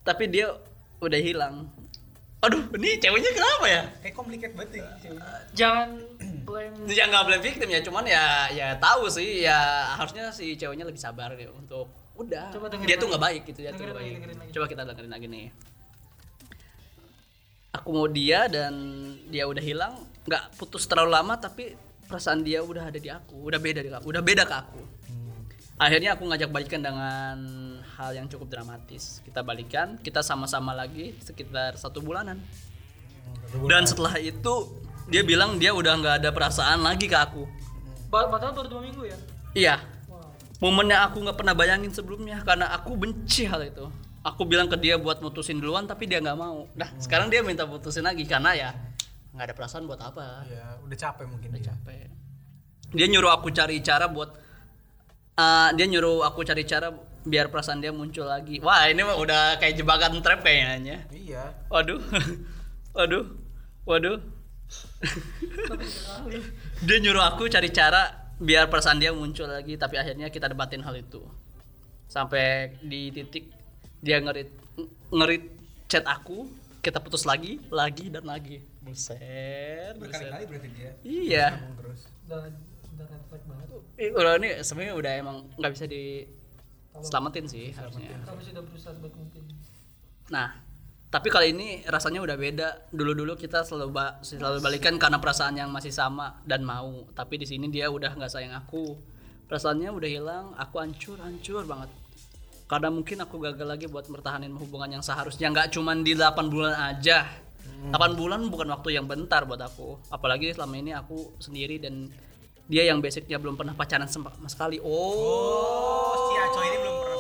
Tapi 0.05 0.25
dia 0.29 0.53
udah 1.01 1.21
hilang 1.21 1.69
aduh 2.45 2.63
ini 2.77 3.01
ceweknya 3.01 3.31
kenapa 3.33 3.65
ya 3.67 3.83
kayak 4.05 4.15
complicated 4.15 4.55
banget 4.55 4.71
ya 4.77 4.87
ceweknya. 5.01 5.33
Jangan 5.57 5.89
blame 6.47 6.77
ya 6.93 7.05
nggak 7.09 7.25
blame 7.25 7.43
victim 7.43 7.69
ya 7.73 7.81
cuman 7.81 8.05
ya 8.05 8.25
ya 8.53 8.67
tahu 8.77 9.09
sih 9.09 9.43
ya 9.43 9.59
harusnya 9.97 10.29
si 10.29 10.53
ceweknya 10.55 10.85
lebih 10.85 11.01
sabar 11.01 11.33
gitu 11.35 11.53
untuk 11.57 11.89
udah 12.15 12.53
Coba 12.53 12.69
dengerin 12.71 12.87
dia 12.87 12.97
tuh 13.01 13.09
nggak 13.11 13.23
baik 13.25 13.43
gitu 13.49 13.61
ya 13.65 13.71
tuh 13.73 13.83
Dengerin 13.83 13.91
nggak 13.91 13.97
lagi, 13.97 14.07
baik. 14.07 14.17
dengerin 14.21 14.39
lagi. 14.39 14.51
coba 14.55 14.67
kita 14.69 14.83
dengerin 14.85 15.13
lagi 15.17 15.27
nih 15.27 15.47
aku 17.75 17.89
mau 17.91 18.07
dia 18.07 18.41
dan 18.47 18.75
dia 19.27 19.45
udah 19.51 19.65
hilang 19.65 19.95
nggak 20.25 20.43
putus 20.55 20.87
terlalu 20.87 21.11
lama 21.11 21.35
tapi 21.37 21.75
perasaan 22.07 22.47
dia 22.47 22.63
udah 22.63 22.87
ada 22.87 22.99
di 23.01 23.11
aku 23.11 23.51
udah 23.51 23.59
beda 23.59 23.81
di 23.83 23.91
aku 23.91 24.07
udah 24.15 24.23
beda 24.23 24.45
ke 24.47 24.55
aku 24.55 24.81
akhirnya 25.75 26.15
aku 26.15 26.23
ngajak 26.31 26.51
balikan 26.55 26.81
dengan 26.87 27.37
hal 27.95 28.11
yang 28.15 28.27
cukup 28.27 28.51
dramatis. 28.51 29.23
Kita 29.23 29.47
balikan 29.47 29.97
kita 30.03 30.21
sama-sama 30.21 30.75
lagi 30.75 31.15
sekitar 31.23 31.79
satu 31.79 32.03
bulanan. 32.03 32.43
Dan 33.71 33.87
setelah 33.87 34.19
itu 34.19 34.83
dia 35.07 35.23
bilang 35.23 35.57
dia 35.61 35.71
udah 35.71 35.95
nggak 36.01 36.15
ada 36.25 36.31
perasaan 36.35 36.83
lagi 36.83 37.07
ke 37.07 37.15
aku. 37.15 37.47
Padahal 38.11 38.55
baru 38.55 38.69
dua 38.71 38.83
minggu 38.83 39.03
ya. 39.07 39.19
iya. 39.55 39.77
Wow. 40.07 40.31
momen 40.63 40.87
yang 40.95 41.11
aku 41.11 41.19
nggak 41.19 41.35
pernah 41.35 41.55
bayangin 41.55 41.91
sebelumnya 41.91 42.43
karena 42.47 42.71
aku 42.75 42.95
benci 42.95 43.47
hal 43.47 43.63
itu. 43.63 43.87
Aku 44.25 44.49
bilang 44.49 44.71
ke 44.71 44.79
dia 44.81 44.97
buat 44.97 45.21
mutusin 45.21 45.61
duluan 45.61 45.85
tapi 45.85 46.07
dia 46.09 46.23
nggak 46.23 46.39
mau. 46.39 46.67
Nah 46.75 46.89
sekarang 46.99 47.29
dia 47.29 47.43
minta 47.43 47.67
putusin 47.67 48.07
lagi 48.07 48.25
karena 48.25 48.55
ya 48.55 48.71
nggak 49.35 49.51
ada 49.51 49.55
perasaan 49.55 49.85
buat 49.87 50.01
apa. 50.01 50.47
Ya 50.47 50.79
udah 50.83 50.99
capek 50.99 51.27
mungkin 51.27 51.49
udah 51.55 51.63
dia. 51.63 51.71
capek. 51.75 52.07
Dia 52.95 53.07
nyuruh 53.11 53.35
aku 53.35 53.51
cari 53.51 53.83
cara 53.83 54.07
buat 54.07 54.31
eh, 55.35 55.69
dia 55.75 55.87
nyuruh 55.91 56.23
aku 56.23 56.47
cari 56.47 56.63
cara 56.65 56.95
biar 57.25 57.49
perasaan 57.49 57.81
dia 57.81 57.91
muncul 57.91 58.29
lagi. 58.29 58.61
Wah 58.61 58.87
ini 58.87 59.01
mah 59.01 59.17
udah 59.17 59.57
kayak 59.57 59.81
jebakan 59.81 60.21
trap 60.21 60.45
kayaknya. 60.45 61.09
Iya. 61.09 61.57
Waduh. 61.73 62.01
Waduh. 62.97 63.25
Waduh. 63.89 64.19
Dia 66.87 66.97
nyuruh 67.01 67.25
aku 67.25 67.47
cari 67.53 67.69
cara 67.69 68.33
biar 68.41 68.67
perasaan 68.67 68.99
dia 68.99 69.15
muncul 69.15 69.47
lagi 69.47 69.79
tapi 69.79 70.01
akhirnya 70.01 70.33
kita 70.33 70.49
debatin 70.49 70.85
hal 70.85 70.97
itu. 70.97 71.21
Sampai 72.09 72.77
di 72.81 73.13
titik 73.13 73.49
dia 74.01 74.21
ngerit 74.21 74.51
ngerit 75.13 75.45
chat 75.89 76.05
aku 76.05 76.49
kita 76.85 77.01
putus 77.01 77.25
lagi 77.25 77.61
lagi 77.73 78.13
dan 78.13 78.25
lagi. 78.29 78.61
Buset 78.85 79.97
berkali-kali 79.97 80.45
berarti 80.49 80.69
dia. 80.73 80.93
Iya. 81.05 81.47
Ngomong 81.61 81.77
terus. 81.81 82.01
Udah 82.29 82.39
udah 82.95 83.07
banget. 83.49 83.69
Ih, 83.95 84.11
udah 84.11 84.33
ini 84.41 84.49
sebenarnya 84.61 84.95
udah 84.97 85.13
emang 85.17 85.37
nggak 85.61 85.73
bisa 85.73 85.85
diselamatin 87.01 87.45
sih 87.51 87.75
harusnya 87.75 88.15
Kamu 88.23 88.41
sudah 88.43 88.63
berusaha 88.63 88.95
buat 89.03 89.15
mungkin. 89.19 89.43
Nah, 90.31 90.49
tapi 91.15 91.31
kali 91.31 91.55
ini 91.55 91.87
rasanya 91.87 92.19
udah 92.19 92.35
beda. 92.35 92.69
Dulu-dulu 92.91 93.39
kita 93.39 93.63
selalu 93.63 93.91
ba- 93.95 94.19
selalu 94.19 94.59
balikan 94.59 94.99
karena 94.99 95.23
perasaan 95.23 95.55
yang 95.55 95.71
masih 95.71 95.95
sama 95.95 96.43
dan 96.43 96.67
mau. 96.67 97.07
Tapi 97.15 97.39
di 97.39 97.47
sini 97.47 97.71
dia 97.71 97.87
udah 97.87 98.19
nggak 98.19 98.31
sayang 98.35 98.51
aku. 98.51 98.99
Perasaannya 99.47 99.95
udah 99.95 100.11
hilang, 100.11 100.47
aku 100.59 100.83
hancur, 100.83 101.23
hancur 101.23 101.63
banget. 101.71 101.87
Karena 102.67 102.91
mungkin 102.91 103.23
aku 103.23 103.39
gagal 103.39 103.63
lagi 103.63 103.87
buat 103.87 104.11
mertahanin 104.11 104.51
hubungan 104.59 104.99
yang 104.99 105.05
seharusnya 105.07 105.55
nggak 105.55 105.71
cuman 105.71 106.03
di 106.03 106.19
8 106.19 106.51
bulan 106.51 106.75
aja. 106.97 107.31
8 107.95 108.19
bulan 108.19 108.51
bukan 108.51 108.75
waktu 108.75 108.99
yang 108.99 109.07
bentar 109.07 109.47
buat 109.47 109.63
aku. 109.63 110.11
Apalagi 110.11 110.51
selama 110.51 110.75
ini 110.83 110.97
aku 110.99 111.39
sendiri 111.39 111.79
dan 111.79 112.11
dia 112.67 112.91
yang 112.91 112.99
basicnya 112.99 113.39
belum 113.39 113.55
pernah 113.55 113.77
pacaran 113.77 114.11
sama 114.11 114.35
sekali. 114.51 114.83
Oh, 114.83 114.91
oh 114.91 116.04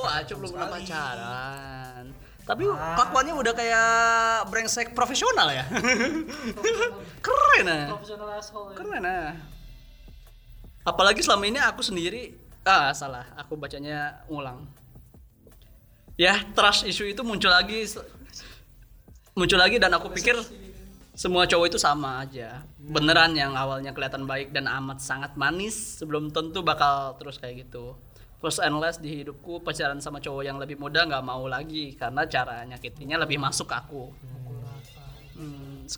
ini 0.06 0.32
belum 0.37 0.50
pernah 0.52 0.70
pacaran. 0.70 2.04
Tapi 2.44 2.62
kelakuannya 2.68 3.34
udah 3.40 3.52
kayak 3.56 3.88
brengsek 4.52 4.92
profesional 4.92 5.49
ya. 5.49 5.64
Keren 7.25 7.66
ah. 7.73 7.88
Profesional 7.96 8.28
asshole 8.37 8.73
ya. 8.73 8.76
Keren 8.76 9.04
ah. 9.08 9.32
Apalagi 10.84 11.25
selama 11.25 11.49
ini 11.49 11.56
aku 11.56 11.80
sendiri 11.80 12.37
ah 12.68 12.92
salah, 12.92 13.25
aku 13.40 13.56
bacanya 13.56 14.20
ulang. 14.28 14.68
Ya, 16.20 16.44
trust 16.52 16.84
issue 16.84 17.08
itu 17.08 17.25
muncul 17.25 17.50
lagi 17.50 17.88
muncul 19.34 19.58
lagi 19.58 19.82
dan 19.82 19.90
aku 19.99 20.14
pikir 20.14 20.38
semua 21.14 21.46
cowok 21.46 21.66
itu 21.70 21.78
sama 21.78 22.23
aja. 22.23 22.62
Beneran 22.78 23.34
yang 23.34 23.54
awalnya 23.54 23.94
kelihatan 23.94 24.26
baik 24.26 24.50
dan 24.50 24.66
amat 24.66 25.02
sangat 25.02 25.34
manis 25.38 25.75
sebelum 25.99 26.30
tentu 26.30 26.62
bakal 26.62 27.14
terus 27.18 27.38
kayak 27.38 27.66
gitu. 27.66 27.94
First 28.44 28.60
and 28.60 28.76
last 28.76 29.00
di 29.00 29.24
hidupku 29.24 29.64
pacaran 29.64 30.04
sama 30.04 30.20
cowok 30.20 30.44
yang 30.44 30.60
lebih 30.60 30.76
muda 30.76 31.08
nggak 31.08 31.24
mau 31.24 31.48
lagi 31.48 31.96
karena 31.96 32.28
cara 32.28 32.61
nyakitinya 32.68 33.24
lebih 33.24 33.40
masuk 33.40 33.72
aku. 33.72 34.12
Hmm, 35.33 35.88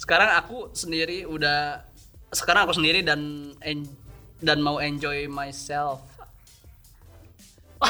sekarang 0.00 0.40
aku 0.40 0.72
sendiri 0.72 1.28
udah 1.28 1.84
sekarang 2.32 2.64
aku 2.64 2.80
sendiri 2.80 3.04
dan 3.04 3.52
en- 3.60 3.92
dan 4.40 4.64
mau 4.64 4.80
enjoy 4.80 5.28
myself. 5.28 6.00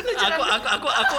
Aku 0.00 0.40
aku 0.40 0.64
aku 0.64 0.88
aku 0.88 1.18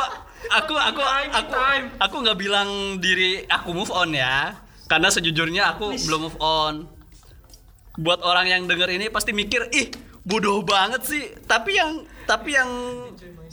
aku 0.49 0.73
aku 0.73 1.01
aku 1.29 1.53
aku 2.01 2.15
nggak 2.25 2.39
bilang 2.41 2.97
diri 2.97 3.45
aku 3.45 3.69
move 3.69 3.93
on 3.93 4.17
ya 4.17 4.57
karena 4.89 5.13
sejujurnya 5.13 5.77
aku 5.77 5.93
belum 6.09 6.25
move 6.25 6.39
on. 6.41 6.89
Buat 8.01 8.25
orang 8.25 8.49
yang 8.49 8.61
denger 8.65 8.89
ini 8.97 9.13
pasti 9.13 9.29
mikir 9.29 9.69
ih 9.69 10.10
bodoh 10.23 10.61
banget 10.61 11.01
sih. 11.05 11.23
Tapi 11.45 11.75
yang 11.75 12.03
tapi 12.25 12.53
yang 12.53 12.69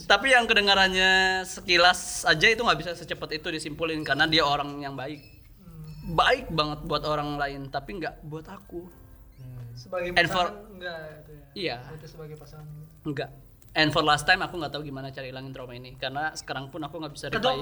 tapi 0.09 0.33
yang 0.33 0.45
kedengarannya 0.49 1.43
sekilas 1.45 2.25
aja 2.25 2.47
itu 2.49 2.61
nggak 2.63 2.79
bisa 2.81 2.93
secepat 2.95 3.37
itu 3.37 3.49
disimpulin 3.51 4.01
karena 4.03 4.25
dia 4.25 4.45
orang 4.45 4.81
yang 4.81 4.95
baik. 4.95 5.21
Baik 6.09 6.49
banget 6.49 6.81
buat 6.89 7.05
orang 7.05 7.37
lain 7.37 7.61
tapi 7.69 8.01
nggak 8.01 8.25
buat 8.25 8.49
aku. 8.49 8.89
Sebagai 9.77 10.17
And 10.17 10.27
for- 10.27 10.51
pasangan 10.51 10.75
enggak 10.75 10.99
itu 11.23 11.33
ya. 11.33 11.45
iya. 11.55 11.77
Itu 11.95 12.07
sebagai 12.09 12.37
pasangan. 12.41 12.67
enggak 13.07 13.31
and 13.79 13.95
for 13.95 14.03
last 14.03 14.27
time 14.27 14.43
aku 14.43 14.59
nggak 14.59 14.75
tahu 14.75 14.83
gimana 14.83 15.15
cara 15.15 15.31
hilangin 15.31 15.55
trauma 15.55 15.71
ini 15.71 15.95
karena 15.95 16.35
sekarang 16.35 16.67
pun 16.67 16.83
aku 16.83 16.99
nggak 16.99 17.15
bisa 17.15 17.27
reply 17.31 17.57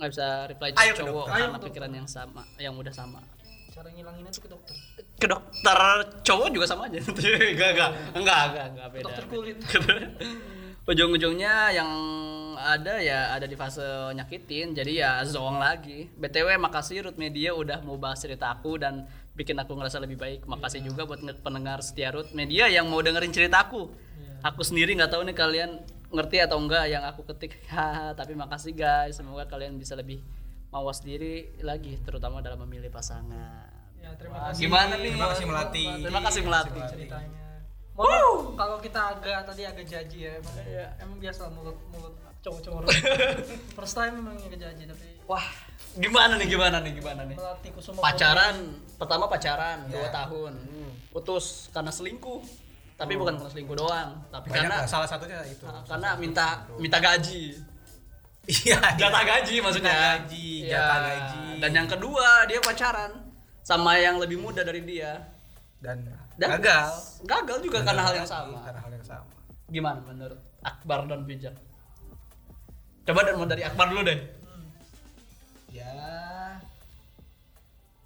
nggak 0.00 0.08
bisa 0.08 0.26
reply 0.48 0.70
cowok 0.72 1.26
karena 1.28 1.58
pikiran 1.60 1.92
yang 1.92 2.08
sama 2.08 2.42
yang 2.56 2.74
udah 2.74 2.90
sama 2.90 3.20
Cara 3.72 3.88
ngilanginnya 3.88 4.28
tuh 4.28 4.42
ke 4.44 4.50
dokter. 4.52 4.76
ke 5.16 5.26
dokter 5.26 5.78
cowok 6.28 6.48
juga 6.52 6.66
sama 6.68 6.92
aja. 6.92 7.00
Enggak 7.08 7.70
enggak 7.72 7.90
enggak 8.12 8.40
enggak 8.52 8.66
enggak 8.68 8.88
beda 8.92 9.04
Dokter 9.08 9.24
kulit. 9.32 9.56
ujung-ujungnya 10.92 11.70
yang 11.70 11.90
ada 12.58 12.98
ya 12.98 13.30
ada 13.30 13.46
di 13.46 13.54
fase 13.54 13.86
nyakitin 14.12 14.74
jadi 14.74 14.92
ya 14.92 15.10
zong 15.24 15.56
lagi. 15.56 16.10
Btw 16.18 16.58
makasih 16.58 17.08
Root 17.08 17.16
Media 17.16 17.54
udah 17.54 17.80
mau 17.86 17.96
bahas 17.96 18.18
cerita 18.20 18.50
aku 18.50 18.82
dan 18.82 19.06
bikin 19.32 19.56
aku 19.56 19.72
ngerasa 19.72 20.02
lebih 20.02 20.18
baik. 20.20 20.44
Makasih 20.44 20.84
juga 20.84 21.06
buat 21.08 21.22
pendengar 21.40 21.80
setia 21.80 22.12
Root 22.12 22.34
Media 22.36 22.68
yang 22.68 22.90
mau 22.92 23.00
dengerin 23.00 23.32
cerita 23.32 23.62
aku. 23.62 23.88
Aku 24.42 24.60
sendiri 24.66 24.92
nggak 24.98 25.14
tahu 25.14 25.22
nih 25.22 25.36
kalian 25.38 25.70
ngerti 26.12 26.42
atau 26.42 26.58
enggak 26.58 26.90
yang 26.90 27.06
aku 27.06 27.24
ketik. 27.30 27.62
Haha, 27.70 28.12
tapi 28.18 28.34
makasih 28.34 28.74
guys. 28.74 29.16
Semoga 29.16 29.46
kalian 29.46 29.78
bisa 29.78 29.94
lebih 29.94 30.18
mawas 30.72 30.98
diri 30.98 31.34
lagi 31.60 32.00
terutama 32.00 32.40
dalam 32.40 32.64
memilih 32.64 32.88
pasangan 32.88 33.68
Ya, 33.94 34.10
terima 34.18 34.50
kasih. 34.50 34.66
gimana 34.66 34.94
nih? 34.96 35.14
Terima 35.14 35.28
kasih 35.30 35.44
Melati. 35.46 35.84
Terima 36.02 36.20
kasih 36.20 36.40
Melati. 36.42 36.80
ceritanya. 36.90 37.42
Mohon 37.92 38.56
kalau 38.56 38.76
kita 38.80 39.00
agak 39.14 39.46
tadi 39.46 39.62
agak 39.62 39.86
jaji 39.86 40.18
ya, 40.18 40.32
emang, 40.34 40.54
Iya. 40.58 40.86
emang 40.98 41.18
biasa 41.20 41.42
mulut 41.52 41.78
mulut 41.86 42.10
cowok-cowok. 42.42 42.82
First 43.78 43.94
time 43.94 44.18
memang 44.18 44.34
agak 44.34 44.58
jaji 44.58 44.84
tapi 44.84 45.06
wah 45.22 45.46
gimana 45.94 46.34
nih 46.34 46.48
gimana 46.50 46.76
nih 46.80 46.92
gimana 46.94 47.22
nih 47.22 47.36
Melati 47.36 47.68
Kusuma 47.70 48.02
pacaran 48.02 48.56
pertama 48.96 49.24
pacaran 49.28 49.86
dua 49.86 50.02
Ya. 50.02 50.10
tahun 50.10 50.52
putus 51.14 51.70
karena 51.70 51.92
selingkuh 51.92 52.42
tapi 52.96 53.14
bukan 53.14 53.38
karena 53.38 53.50
selingkuh 53.50 53.76
doang 53.76 54.10
tapi 54.28 54.50
banyak 54.50 54.66
karena 54.66 54.76
lah, 54.82 54.88
salah 54.88 55.06
satunya 55.06 55.38
itu 55.46 55.62
karena 55.86 56.16
minta 56.16 56.66
minta 56.74 56.98
gaji 56.98 57.54
iya 58.48 58.78
jatah 58.96 59.22
gaji 59.22 59.54
maksudnya 59.58 59.94
Minta 59.94 60.26
gaji, 60.26 60.41
Iya. 60.72 60.86
gaji. 60.88 61.42
dan 61.60 61.70
yang 61.76 61.88
kedua 61.88 62.48
dia 62.48 62.58
pacaran 62.64 63.12
sama 63.62 63.94
yang 64.00 64.18
lebih 64.18 64.40
muda 64.42 64.64
dari 64.66 64.82
dia. 64.82 65.22
Dan, 65.82 66.02
dan 66.38 66.58
gagal. 66.58 67.22
gagal 67.26 67.58
juga 67.62 67.82
karena 67.82 68.02
hal 68.06 68.14
yang 68.22 68.28
sama. 68.28 68.58
Karena 68.62 68.80
hal 68.82 68.92
yang 68.94 69.06
sama. 69.06 69.30
Gimana 69.66 69.98
menurut 70.06 70.38
Akbar 70.62 71.10
dan 71.10 71.26
Bijak? 71.26 71.54
Coba 73.02 73.26
dan 73.26 73.34
mau 73.34 73.46
dari 73.50 73.66
Akbar 73.66 73.90
dulu 73.90 74.06
deh. 74.06 74.18
Ya 75.74 75.90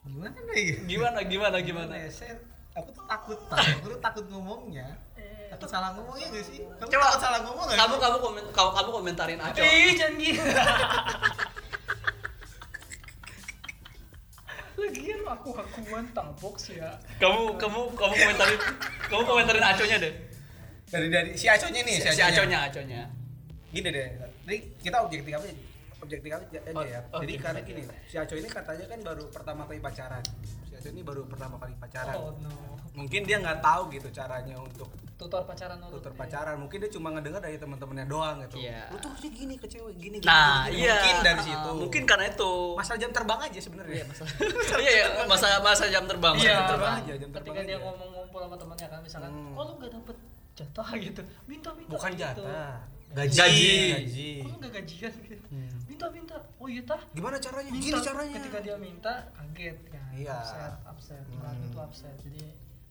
gimana 0.06 0.38
ya 0.54 0.76
gimana 0.86 1.18
gimana 1.26 1.56
gimana? 1.60 1.92
Ya 1.98 2.08
saya 2.08 2.38
aku 2.72 2.88
tuh 2.94 3.04
takut 3.04 3.38
takut 3.50 3.74
aku 3.76 3.86
tuh 3.92 4.00
takut 4.00 4.24
ngomongnya. 4.32 4.86
Takut 5.46 5.68
salah 5.70 5.94
ngomongnya 5.94 6.26
gak 6.32 6.44
sih? 6.46 6.58
Kamu 6.62 6.90
Coba. 6.90 7.04
takut 7.10 7.20
salah 7.22 7.40
ngomong 7.44 7.64
gak 7.68 7.78
kamu 7.78 7.94
kamu 7.98 8.16
komen 8.22 8.44
kamu, 8.54 8.70
kamu 8.72 8.88
komentarin 8.94 9.40
Aco 9.42 9.58
Ih, 9.62 9.92
jangan 9.98 10.14
gitu. 10.16 10.42
Lagian 14.76 15.20
aku 15.24 15.56
akuan 15.56 16.04
tampok 16.12 16.60
sih 16.60 16.76
ya. 16.76 16.92
kamu 17.16 17.56
kamu 17.56 17.80
kamu 17.96 18.12
komentarin 18.12 18.60
kamu 19.08 19.22
komentarin 19.24 19.64
Aconya 19.64 19.96
deh. 19.98 20.14
Dari 20.86 21.08
dari 21.10 21.30
si 21.34 21.48
Aco 21.48 21.66
nya 21.72 21.80
nih 21.82 21.96
si, 21.98 22.08
si 22.12 22.22
Aconya. 22.22 22.68
Aconya 22.68 23.16
gini 23.76 23.88
deh 23.92 24.08
jadi 24.46 24.58
kita 24.80 24.96
objektif 25.04 25.32
apa 25.36 25.46
objektif 26.06 26.30
aja, 26.30 26.46
aja 26.56 26.70
Oh, 26.72 26.82
ya. 26.82 27.00
oke. 27.04 27.20
Jadi 27.20 27.34
karena 27.36 27.60
gini, 27.60 27.82
si 28.04 28.16
Aco 28.16 28.34
ini 28.34 28.48
katanya 28.48 28.86
kan 28.86 28.98
baru 29.02 29.24
pertama 29.28 29.62
kali 29.64 29.78
pacaran. 29.78 30.24
Si 30.64 30.72
Aco 30.72 30.88
ini 30.88 31.02
baru 31.02 31.22
pertama 31.24 31.54
kali 31.56 31.74
pacaran. 31.74 32.14
Oh 32.14 32.32
no. 32.38 32.54
Mungkin 32.94 33.22
dia 33.22 33.36
nggak 33.38 33.60
tahu 33.60 33.90
gitu 33.90 34.08
caranya 34.10 34.56
untuk 34.56 34.88
Tutor 35.16 35.44
pacaran 35.44 35.80
dulu. 35.80 35.96
tutur 35.96 36.12
pacaran. 36.12 36.56
Mungkin 36.58 36.76
dia 36.78 36.90
cuma 36.90 37.08
ngedengar 37.10 37.40
dari 37.40 37.56
teman-temannya 37.56 38.04
doang 38.04 38.36
gitu. 38.42 38.56
Iya. 38.58 38.88
Lu 38.90 38.96
tuh 38.96 39.08
harusnya 39.10 39.32
gini 39.32 39.54
ke 39.54 39.66
cewek, 39.66 39.96
gini 39.96 40.16
gini. 40.18 40.28
Nah, 40.28 40.64
gini, 40.66 40.76
iya. 40.78 40.92
Mungkin 40.94 41.16
dari 41.22 41.40
situ. 41.42 41.70
Mungkin 41.74 42.02
karena 42.04 42.24
itu. 42.26 42.52
masalah 42.74 42.98
jam 42.98 43.10
terbang 43.10 43.40
aja 43.42 43.58
sebenarnya. 43.58 43.96
Iya, 44.76 44.92
iya, 44.92 45.06
masa 45.24 45.46
masa 45.58 45.88
jam 45.88 46.04
terbang. 46.04 46.36
Iya. 46.36 46.52
jam 46.52 46.64
terbang. 46.68 46.92
aja, 47.00 47.12
jam 47.16 47.28
Ketika 47.30 47.40
terbang 47.42 47.64
dia 47.64 47.72
aja. 47.72 47.84
ngomong 47.86 48.08
ngumpul 48.12 48.40
sama 48.42 48.56
temannya 48.56 48.86
kan 48.86 49.00
misalkan, 49.00 49.30
Hmm. 49.30 49.52
kok 49.52 49.62
lu 49.62 49.72
nggak 49.74 49.90
dapet 49.90 50.16
jatah 50.54 50.88
gitu, 50.98 51.20
minta 51.46 51.70
minta. 51.72 51.90
Bukan 51.90 52.10
gitu. 52.12 52.20
jatah. 52.22 52.76
Gaji. 53.14 53.38
Gaji. 53.38 53.70
Gaji. 53.94 54.30
Kok 54.42 54.48
lu 54.50 54.56
nggak 54.58 54.72
gajian 54.82 55.12
gitu? 55.24 55.44
Hmm. 55.52 55.70
Minta 55.86 56.06
minta. 56.10 56.36
Oh 56.58 56.68
iya 56.68 56.82
tah. 56.82 57.00
Gimana 57.12 57.36
caranya? 57.38 57.70
Minta. 57.70 57.84
Gini 57.86 57.98
caranya. 58.02 58.36
Ketika 58.40 58.58
dia 58.64 58.76
minta 58.76 59.14
kaget 59.36 59.78
kan. 59.92 60.08
Iya. 60.16 60.36
Upset, 60.40 60.72
upset. 60.88 61.22
Hmm. 61.30 61.70
Tuh 61.72 61.82
upset. 61.84 62.16
Jadi 62.24 62.42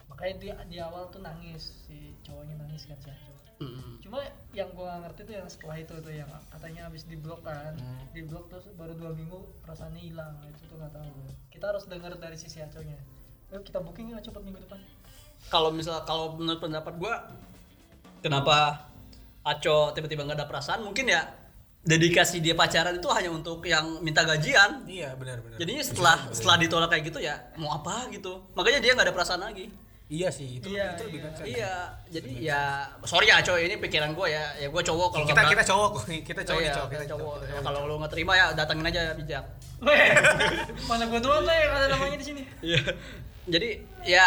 makanya 0.06 0.34
dia 0.40 0.54
di 0.70 0.78
awal 0.80 1.10
tuh 1.12 1.20
nangis 1.20 1.84
si 1.84 2.14
cowoknya 2.24 2.56
nangis 2.62 2.88
kan 2.88 2.96
si 3.02 3.10
cowok. 3.12 3.34
Mm-mm. 3.56 4.04
Cuma 4.04 4.20
yang 4.52 4.68
gua 4.76 5.00
gak 5.00 5.00
ngerti 5.08 5.20
tuh 5.32 5.34
yang 5.40 5.48
setelah 5.48 5.76
itu 5.80 5.94
tuh 5.96 6.12
yang 6.12 6.28
katanya 6.52 6.92
habis 6.92 7.08
di 7.08 7.16
blok 7.16 7.40
kan, 7.40 7.72
Hmm. 7.72 8.04
di 8.12 8.20
blok 8.28 8.52
terus 8.52 8.68
baru 8.76 8.92
dua 8.92 9.16
minggu 9.16 9.48
perasaannya 9.64 9.96
hilang 9.96 10.36
itu 10.44 10.60
tuh 10.68 10.76
nggak 10.76 10.92
tahu. 10.92 11.08
Kita 11.48 11.64
harus 11.72 11.88
dengar 11.88 12.12
dari 12.20 12.36
sisi 12.36 12.60
Aconya. 12.60 13.00
Yuk 13.56 13.64
kita 13.64 13.80
booking 13.80 14.12
yuk 14.12 14.20
cepet 14.20 14.44
minggu 14.44 14.60
depan. 14.60 14.76
Kalau 15.48 15.72
misal 15.72 16.04
kalau 16.04 16.36
menurut 16.36 16.60
pendapat 16.60 17.00
gua 17.00 17.32
kenapa 18.20 18.84
Aco 19.46 19.94
tiba-tiba 19.94 20.22
nggak 20.22 20.36
ada 20.36 20.46
perasaan 20.46 20.82
mungkin 20.82 21.06
ya 21.06 21.22
dedikasi 21.80 22.42
dia 22.42 22.52
pacaran 22.52 22.98
itu 22.98 23.06
hanya 23.08 23.30
untuk 23.30 23.62
yang 23.62 24.02
minta 24.02 24.20
gajian. 24.20 24.82
Iya, 24.84 25.14
benar 25.14 25.38
benar. 25.38 25.54
Jadinya 25.56 25.80
setelah 25.80 26.16
setelah 26.30 26.58
ditolak 26.58 26.90
kayak 26.90 27.04
gitu 27.06 27.22
ya 27.22 27.38
mau 27.54 27.70
apa 27.72 28.10
gitu. 28.10 28.42
Makanya 28.52 28.82
dia 28.82 28.90
nggak 28.92 29.06
ada 29.06 29.14
perasaan 29.14 29.38
lagi. 29.40 29.70
Iya 30.06 30.30
sih, 30.30 30.58
itu 30.58 30.70
Iya, 30.70 30.94
itu 30.94 31.02
lebih 31.04 31.18
iya. 31.18 31.30
Iya, 31.42 31.74
jadi 32.10 32.30
ya 32.40 32.60
sorry 33.02 33.26
ya 33.26 33.38
Aco 33.38 33.54
ini 33.54 33.74
pikiran 33.76 34.14
gua 34.14 34.26
ya. 34.26 34.54
Ya 34.56 34.66
gua 34.66 34.78
cowok 34.80 35.08
kalau 35.12 35.26
kita 35.26 35.34
nggak 35.36 35.46
kita 35.48 35.58
berat- 35.58 35.70
cowok 35.70 35.90
kita 36.30 36.40
cowok 36.42 36.60
Iya, 36.60 36.70
cowok 36.72 36.88
kita 36.88 36.94
kita 36.96 37.10
cowok. 37.10 37.34
cowok. 37.38 37.50
Ya, 37.50 37.60
Kalau 37.62 37.80
lu 37.86 37.94
nggak 37.96 38.12
terima 38.12 38.32
ya 38.34 38.46
datangin 38.52 38.84
aja 38.84 39.00
bijak. 39.14 39.44
Mana 40.86 41.04
gua 41.06 41.20
doang 41.20 41.44
lah 41.44 41.54
yang 41.54 41.72
ada 41.72 41.86
namanya 41.88 42.16
di 42.16 42.26
sini. 42.26 42.42
Iya. 42.62 42.82
Jadi 43.46 43.68
ya 44.04 44.26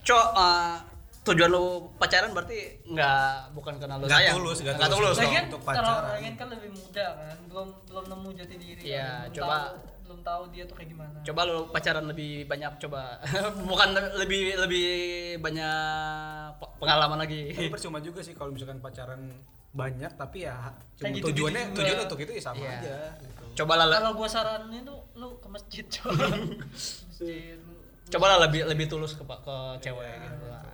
cok 0.00 0.26
eh, 0.34 0.74
tujuan 1.22 1.48
lu 1.48 1.64
pacaran 1.94 2.30
berarti 2.30 2.58
nggak 2.82 3.24
bukan 3.52 3.74
karena 3.76 3.94
lu 3.94 4.04
Nggak 4.04 4.18
sayang. 4.18 4.36
tulus, 4.36 4.58
nggak 4.58 4.74
Nggak 4.74 4.90
tulus. 4.90 5.04
tulus. 5.04 5.14
Kalau 5.14 5.28
Lagian 5.28 5.44
untuk 5.46 5.60
kalau 5.60 5.76
pacaran. 5.76 6.10
lagian 6.10 6.34
kan 6.34 6.48
lebih 6.48 6.70
muda 6.72 7.06
kan, 7.12 7.38
belum 7.44 7.68
belum 7.84 8.04
nemu 8.06 8.28
jati 8.34 8.54
diri. 8.56 8.82
Iya, 8.82 9.04
kan. 9.04 9.20
belum 9.20 9.36
coba- 9.36 9.60
tahu, 9.60 9.76
belum 10.00 10.20
tahu 10.22 10.42
dia 10.50 10.62
tuh 10.64 10.74
kayak 10.74 10.88
gimana. 10.90 11.16
Coba 11.22 11.40
lu 11.44 11.58
pacaran 11.68 12.04
lebih 12.06 12.30
banyak 12.44 12.72
coba. 12.80 13.02
bukan 13.70 13.88
lebih 14.16 14.40
lebih 14.58 14.88
banyak 15.38 15.76
pe- 16.56 16.72
pengalaman 16.78 17.18
lagi. 17.18 17.42
Tapi 17.52 17.68
percuma 17.68 17.98
juga 17.98 18.20
sih 18.20 18.32
kalau 18.32 18.50
misalkan 18.50 18.78
pacaran 18.78 19.20
banyak 19.70 20.10
tapi 20.12 20.42
ya 20.42 20.56
cuma 20.90 20.98
Kayak 20.98 21.12
gitu-gitu 21.14 21.28
tujuannya 21.30 21.62
juga. 21.64 21.76
tujuan 21.78 21.98
untuk 22.02 22.18
itu 22.18 22.32
ya 22.32 22.42
sama 22.42 22.58
Iya. 22.58 22.72
aja 22.74 22.96
gitu. 23.20 23.44
Coba 23.56 23.72
lah 23.76 23.86
Kalau 23.92 24.12
gua 24.14 24.26
saranin 24.26 24.82
tuh 24.82 24.98
lu 25.14 25.28
ke 25.36 25.46
masjid 25.46 25.84
coba. 25.86 26.26
masjid. 27.06 27.58
coba 28.10 28.24
lah 28.26 28.38
lebih 28.42 28.66
lebih 28.66 28.86
tulus 28.88 29.12
ke 29.12 29.22
ke 29.22 29.56
cewek 29.78 30.02
Iya, 30.02 30.26
gitu 30.26 30.46
lah. 30.48 30.64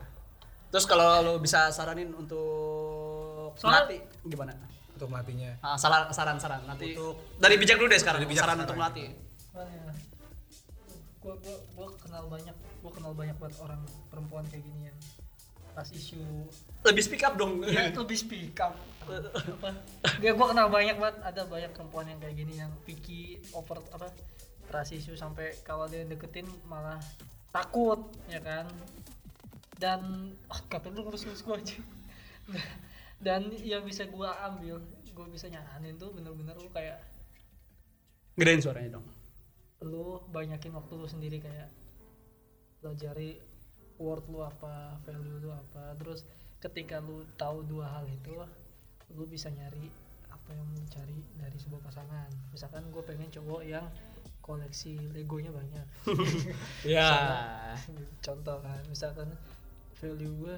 Terus 0.69 0.85
kalau 0.85 1.09
lu 1.21 1.35
bisa 1.39 1.71
saranin 1.71 2.11
untuk 2.13 3.55
Soalnya- 3.55 3.87
melatih 3.87 4.01
gimana? 4.25 4.53
Untuk 4.93 5.09
matinya. 5.09 5.51
Ah, 5.61 5.77
saran 5.77 6.09
saran 6.11 6.37
saran 6.37 6.65
nanti 6.65 6.93
Untuk- 6.93 7.21
dari 7.37 7.57
bijak 7.57 7.77
dulu 7.77 7.87
deh 7.87 7.97
sekarang 7.97 8.21
Dari 8.21 8.29
bijak 8.29 8.43
saran 8.43 8.55
sekarang. 8.55 8.65
untuk 8.65 8.77
melatih. 8.77 9.09
Mana 9.53 9.71
ya? 9.71 9.93
Gua, 11.19 11.35
gua, 11.37 11.57
gua 11.75 11.89
kenal 11.97 12.25
banyak, 12.27 12.55
gua 12.81 12.93
kenal 12.93 13.13
banyak 13.13 13.37
buat 13.37 13.55
orang 13.59 13.81
perempuan 14.09 14.45
kayak 14.47 14.63
gini 14.63 14.81
yang 14.87 14.99
pas 15.73 15.85
isu 15.87 16.23
Lebih 16.83 17.03
speak 17.03 17.21
up 17.21 17.35
dong. 17.35 17.61
ya 17.63 17.93
lebih 17.93 18.17
speak 18.17 18.57
up 18.57 18.73
apa 19.07 19.71
ya 20.19 20.33
gua 20.33 20.47
kenal 20.49 20.67
banyak 20.67 20.97
banget 20.97 21.17
ada 21.21 21.43
banyak 21.45 21.71
perempuan 21.71 22.07
yang 22.07 22.19
kayak 22.19 22.35
gini 22.35 22.55
yang 22.57 22.73
picky 22.83 23.37
over 23.53 23.79
apa 23.91 24.09
trust 24.67 24.91
issue 24.93 25.15
sampai 25.15 25.55
kalau 25.61 25.85
dia 25.85 26.03
deketin 26.03 26.43
malah 26.65 26.99
takut 27.51 28.01
ya 28.27 28.41
kan 28.41 28.67
dan 29.77 30.33
ah 30.49 30.61
kata 30.73 30.89
lu 30.89 31.05
ngurus-ngurus 31.05 31.45
gua 31.45 31.61
aja 31.61 31.77
dan 33.21 33.49
yang 33.61 33.85
bisa 33.85 34.09
gua 34.09 34.33
ambil 34.49 34.81
gua 35.13 35.27
bisa 35.29 35.49
nyaranin 35.49 35.97
tuh 35.97 36.13
bener-bener 36.13 36.57
lu 36.57 36.69
kayak 36.73 37.01
Gedein 38.37 38.61
suaranya 38.61 39.01
dong. 39.01 39.07
lu 39.85 40.21
banyakin 40.33 40.73
waktu 40.77 40.93
lu 40.97 41.09
sendiri 41.09 41.41
kayak 41.41 41.69
pelajari 42.81 43.41
word 43.97 44.25
lu 44.29 44.45
apa 44.45 44.97
value 45.05 45.41
lu 45.41 45.53
apa 45.53 45.97
terus 46.01 46.25
ketika 46.61 47.01
lu 47.01 47.25
tahu 47.37 47.65
dua 47.65 47.89
hal 47.89 48.05
itu 48.09 48.33
lu 49.17 49.25
bisa 49.29 49.49
nyari 49.53 49.89
apa 50.29 50.49
yang 50.53 50.69
lu 50.73 50.85
cari 50.89 51.17
dari 51.37 51.59
sebuah 51.61 51.81
pasangan 51.85 52.29
misalkan 52.53 52.85
gue 52.93 53.03
pengen 53.05 53.29
cowok 53.33 53.63
yang 53.65 53.85
koleksi 54.41 54.97
legonya 55.13 55.51
banyak 55.51 55.87
Ya. 56.87 57.11
Misalkan, 57.75 58.07
contoh 58.23 58.57
kan 58.63 58.81
misalkan 58.87 59.29
value 60.01 60.35
gue 60.45 60.55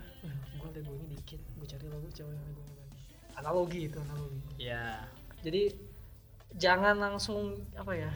gue 0.58 0.68
legonya 0.74 1.06
dikit 1.14 1.40
gue 1.56 1.66
cari 1.66 1.86
logo 1.86 2.08
cowok 2.10 2.32
yang 2.34 2.44
legonya 2.50 2.74
banyak 2.74 3.00
analogi 3.38 3.80
itu 3.86 3.98
analogi. 4.02 4.40
Ya. 4.58 5.06
jadi 5.46 5.62
jangan 6.58 6.98
langsung 6.98 7.62
apa 7.78 7.92
ya 7.94 8.10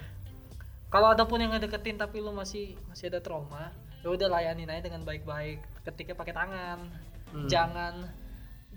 kalau 0.90 1.14
ada 1.14 1.24
pun 1.24 1.40
yang 1.40 1.54
ngedeketin 1.54 1.96
tapi 1.96 2.20
lu 2.20 2.34
masih 2.34 2.74
masih 2.90 3.08
ada 3.08 3.22
trauma 3.22 3.70
ya 4.02 4.10
udah 4.10 4.28
layanin 4.28 4.66
aja 4.66 4.90
dengan 4.90 5.06
baik-baik 5.06 5.62
ketika 5.86 6.18
pakai 6.18 6.34
tangan. 6.34 6.90
Hmm. 7.32 7.48
jangan 7.48 8.12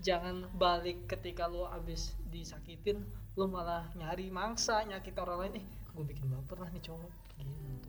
jangan 0.00 0.48
balik 0.56 1.04
ketika 1.10 1.44
lu 1.44 1.68
abis 1.68 2.16
disakitin 2.32 3.04
lu 3.36 3.44
malah 3.52 3.84
nyari 3.92 4.32
mangsa 4.32 4.80
nyakit 4.88 5.12
orang 5.20 5.44
lain. 5.44 5.60
Eh 5.60 5.66
gue 5.92 6.04
bikin 6.08 6.32
baper 6.32 6.56
lah 6.64 6.70
nih 6.72 6.80
cowok. 6.80 7.12
Gitu 7.36 7.85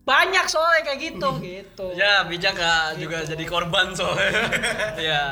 banyak 0.00 0.44
soalnya 0.44 0.82
kayak 0.82 1.00
gitu 1.02 1.28
gitu 1.52 1.86
Ya 1.92 2.24
bijak 2.24 2.54
Kak, 2.54 2.96
juga 2.96 3.20
Gitu. 3.20 3.30
jadi 3.30 3.44
korban 3.46 3.92
soalnya. 3.92 4.32
ya, 5.08 5.22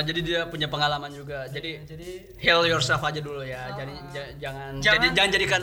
jadi 0.00 0.20
dia 0.20 0.40
punya 0.44 0.66
pengalaman 0.66 1.10
juga. 1.10 1.44
Jadi 1.46 1.84
jadi 1.84 2.08
heal 2.36 2.64
yourself 2.64 3.00
aja 3.00 3.18
dulu 3.18 3.40
ya. 3.40 3.70
Jadi 3.74 3.92
Ah. 3.92 4.10
ja- 4.10 4.32
jangan, 4.40 4.72
Jangan- 4.76 4.82
jadi 4.82 5.06
jangan 5.12 5.30
jadikan 5.30 5.62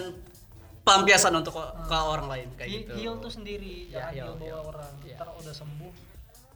pelampiasan 0.82 1.34
untuk 1.34 1.54
ke, 1.54 1.64
ke 1.84 1.98
orang 1.98 2.28
lain 2.28 2.48
kayak 2.54 2.70
he- 2.70 2.78
gitu. 2.80 2.94
heal 2.96 3.14
tuh 3.18 3.32
sendiri 3.32 3.90
Ya, 3.90 4.06
jangan 4.08 4.14
heal, 4.14 4.26
heal 4.26 4.34
bawa 4.36 4.46
heal. 4.46 4.60
orang 4.68 4.92
Ya. 5.04 5.16
ntar 5.18 5.30
udah 5.34 5.54
sembuh 5.56 5.92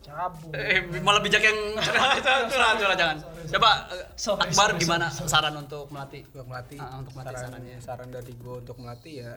cabut 0.00 0.52
Eh, 0.52 0.78
malah 0.98 1.20
bijak 1.20 1.42
yang 1.42 1.58
curhat 2.46 2.74
curhat 2.78 2.96
jangan. 2.96 3.18
Coba 3.50 3.70
eh, 3.90 4.04
Sorry, 4.14 4.40
Akbar 4.46 4.68
sorry, 4.70 4.80
gimana 4.80 5.06
sorry, 5.10 5.28
saran 5.28 5.54
untuk 5.58 5.90
melatih? 5.90 6.22
Untuk 6.24 6.46
melatih, 6.46 6.78
Ah, 6.78 6.96
untuk 6.96 7.12
melatih 7.12 7.34
saran, 7.36 7.50
sarannya. 7.52 7.76
saran 7.82 8.08
dari 8.08 8.32
gue 8.32 8.54
untuk 8.56 8.76
melatih 8.78 9.14
ya 9.20 9.32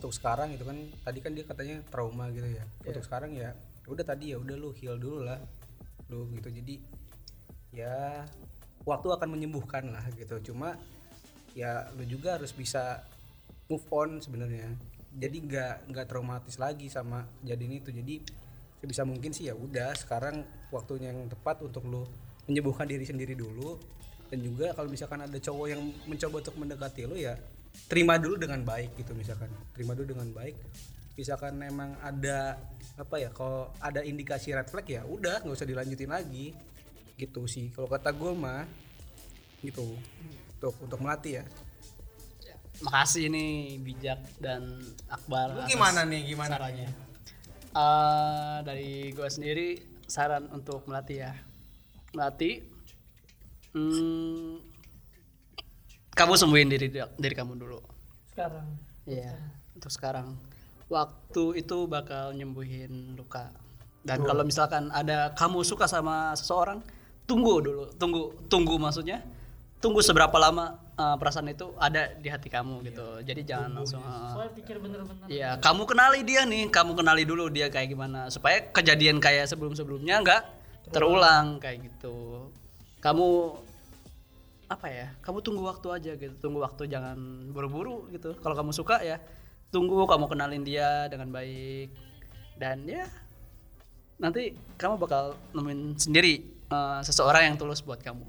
untuk 0.00 0.16
sekarang 0.16 0.56
itu 0.56 0.64
kan 0.64 0.80
tadi 1.04 1.20
kan 1.20 1.36
dia 1.36 1.44
katanya 1.44 1.84
trauma 1.92 2.32
gitu 2.32 2.48
ya. 2.48 2.64
Iya. 2.64 2.88
Untuk 2.88 3.04
sekarang 3.04 3.36
ya 3.36 3.52
udah 3.84 4.00
tadi 4.00 4.32
ya 4.32 4.40
udah 4.40 4.56
lu 4.56 4.72
heal 4.72 4.96
dulu 4.96 5.28
lah. 5.28 5.36
Lu 6.08 6.24
gitu 6.32 6.48
jadi 6.48 6.80
ya 7.76 8.24
waktu 8.88 9.12
akan 9.12 9.28
menyembuhkan 9.36 9.92
lah 9.92 10.08
gitu. 10.16 10.40
Cuma 10.40 10.80
ya 11.52 11.92
lu 12.00 12.08
juga 12.08 12.40
harus 12.40 12.56
bisa 12.56 13.04
move 13.68 13.84
on 13.92 14.24
sebenarnya. 14.24 14.72
Jadi 15.12 15.36
nggak 15.44 15.92
nggak 15.92 16.06
traumatis 16.08 16.56
lagi 16.56 16.88
sama 16.88 17.28
kejadian 17.44 17.84
itu. 17.84 17.92
Jadi 17.92 18.14
sebisa 18.80 19.04
mungkin 19.04 19.36
sih 19.36 19.52
ya 19.52 19.54
udah 19.54 19.92
sekarang 19.92 20.40
waktunya 20.72 21.12
yang 21.12 21.28
tepat 21.28 21.60
untuk 21.60 21.84
lu 21.84 22.08
menyembuhkan 22.48 22.88
diri 22.88 23.04
sendiri 23.04 23.36
dulu 23.36 23.76
dan 24.32 24.40
juga 24.40 24.72
kalau 24.72 24.88
misalkan 24.88 25.20
ada 25.20 25.36
cowok 25.36 25.66
yang 25.68 25.82
mencoba 26.08 26.40
untuk 26.40 26.56
mendekati 26.56 27.04
lu 27.04 27.20
ya 27.20 27.36
terima 27.90 28.16
dulu 28.16 28.38
dengan 28.38 28.62
baik 28.62 28.96
gitu 28.98 29.12
misalkan 29.14 29.50
terima 29.74 29.98
dulu 29.98 30.14
dengan 30.14 30.30
baik 30.30 30.54
misalkan 31.18 31.58
memang 31.58 31.98
ada 32.00 32.56
apa 32.96 33.16
ya 33.16 33.30
kalau 33.32 33.72
ada 33.80 34.04
indikasi 34.04 34.52
red 34.52 34.68
flag 34.68 34.86
ya 34.86 35.02
udah 35.04 35.42
nggak 35.42 35.56
usah 35.56 35.68
dilanjutin 35.68 36.10
lagi 36.10 36.54
gitu 37.16 37.44
sih 37.44 37.68
kalau 37.72 37.88
kata 37.90 38.12
gue 38.12 38.32
mah 38.32 38.64
gitu 39.60 39.96
untuk 40.60 40.74
untuk 40.80 40.98
melatih 41.00 41.42
ya 41.42 41.44
Makasih 42.80 43.28
nih 43.28 43.76
bijak 43.84 44.20
dan 44.40 44.80
Akbar. 45.12 45.52
Lu 45.52 45.60
gimana 45.68 46.00
nih, 46.08 46.32
gimana 46.32 46.56
sarannya? 46.56 46.88
Eh, 47.76 48.56
dari 48.64 49.12
gue 49.12 49.28
sendiri 49.28 49.68
saran 50.08 50.48
untuk 50.48 50.88
melatih 50.88 51.28
ya. 51.28 51.32
Melatih. 52.16 52.64
Hmm, 53.76 54.64
kamu 56.20 56.36
sembuhin 56.36 56.68
diri 56.68 56.86
diri 56.92 57.34
kamu 57.34 57.56
dulu. 57.56 57.80
sekarang 58.36 58.68
Iya, 59.08 59.32
untuk 59.74 59.90
sekarang. 59.90 60.36
Waktu 60.90 61.64
itu 61.64 61.86
bakal 61.88 62.36
nyembuhin 62.36 63.16
luka. 63.16 63.50
Dan 64.04 64.22
kalau 64.24 64.44
misalkan 64.44 64.88
ada 64.92 65.32
kamu 65.36 65.64
suka 65.64 65.84
sama 65.88 66.32
seseorang, 66.36 66.80
tunggu 67.24 67.60
dulu, 67.64 67.84
tunggu, 67.96 68.36
tunggu 68.46 68.76
maksudnya. 68.76 69.24
tunggu 69.80 70.04
seberapa 70.04 70.36
lama 70.36 70.76
uh, 71.00 71.16
perasaan 71.16 71.48
itu 71.56 71.72
ada 71.80 72.12
di 72.12 72.28
hati 72.28 72.52
kamu 72.52 72.84
gitu 72.84 73.24
jadi 73.24 73.40
jangan 73.48 73.80
langsung 73.80 74.04
uh, 74.04 74.36
Soalnya 74.36 74.52
pikir 74.52 74.76
bener-bener. 74.76 75.24
Iya, 75.24 75.56
kamu 75.56 75.88
kenali 75.88 76.20
dia 76.20 76.44
nih, 76.44 76.68
kamu 76.68 76.92
kenali 76.92 77.24
dulu 77.24 77.48
dia 77.48 77.72
kayak 77.72 77.96
gimana 77.96 78.28
supaya 78.28 78.60
kejadian 78.76 79.24
kayak 79.24 79.48
sebelum-sebelumnya 79.48 80.20
nggak 80.20 80.42
terulang 80.92 81.56
kayak 81.64 81.88
gitu. 81.88 82.52
Kamu 83.00 83.56
apa 84.70 84.86
ya? 84.86 85.10
Kamu 85.18 85.42
tunggu 85.42 85.66
waktu 85.66 85.88
aja 85.90 86.12
gitu, 86.14 86.34
tunggu 86.38 86.62
waktu 86.62 86.86
jangan 86.86 87.18
buru-buru 87.50 88.06
gitu. 88.14 88.38
Kalau 88.38 88.54
kamu 88.54 88.70
suka 88.70 89.02
ya, 89.02 89.18
tunggu 89.74 90.06
kamu 90.06 90.30
kenalin 90.30 90.62
dia 90.62 91.10
dengan 91.10 91.34
baik 91.34 91.90
dan 92.54 92.86
ya 92.86 93.10
nanti 94.20 94.52
kamu 94.76 95.00
bakal 95.00 95.34
nemuin 95.56 95.98
sendiri 95.98 96.44
eh, 96.70 97.00
seseorang 97.02 97.50
yang 97.50 97.56
tulus 97.58 97.82
buat 97.82 97.98
kamu. 97.98 98.22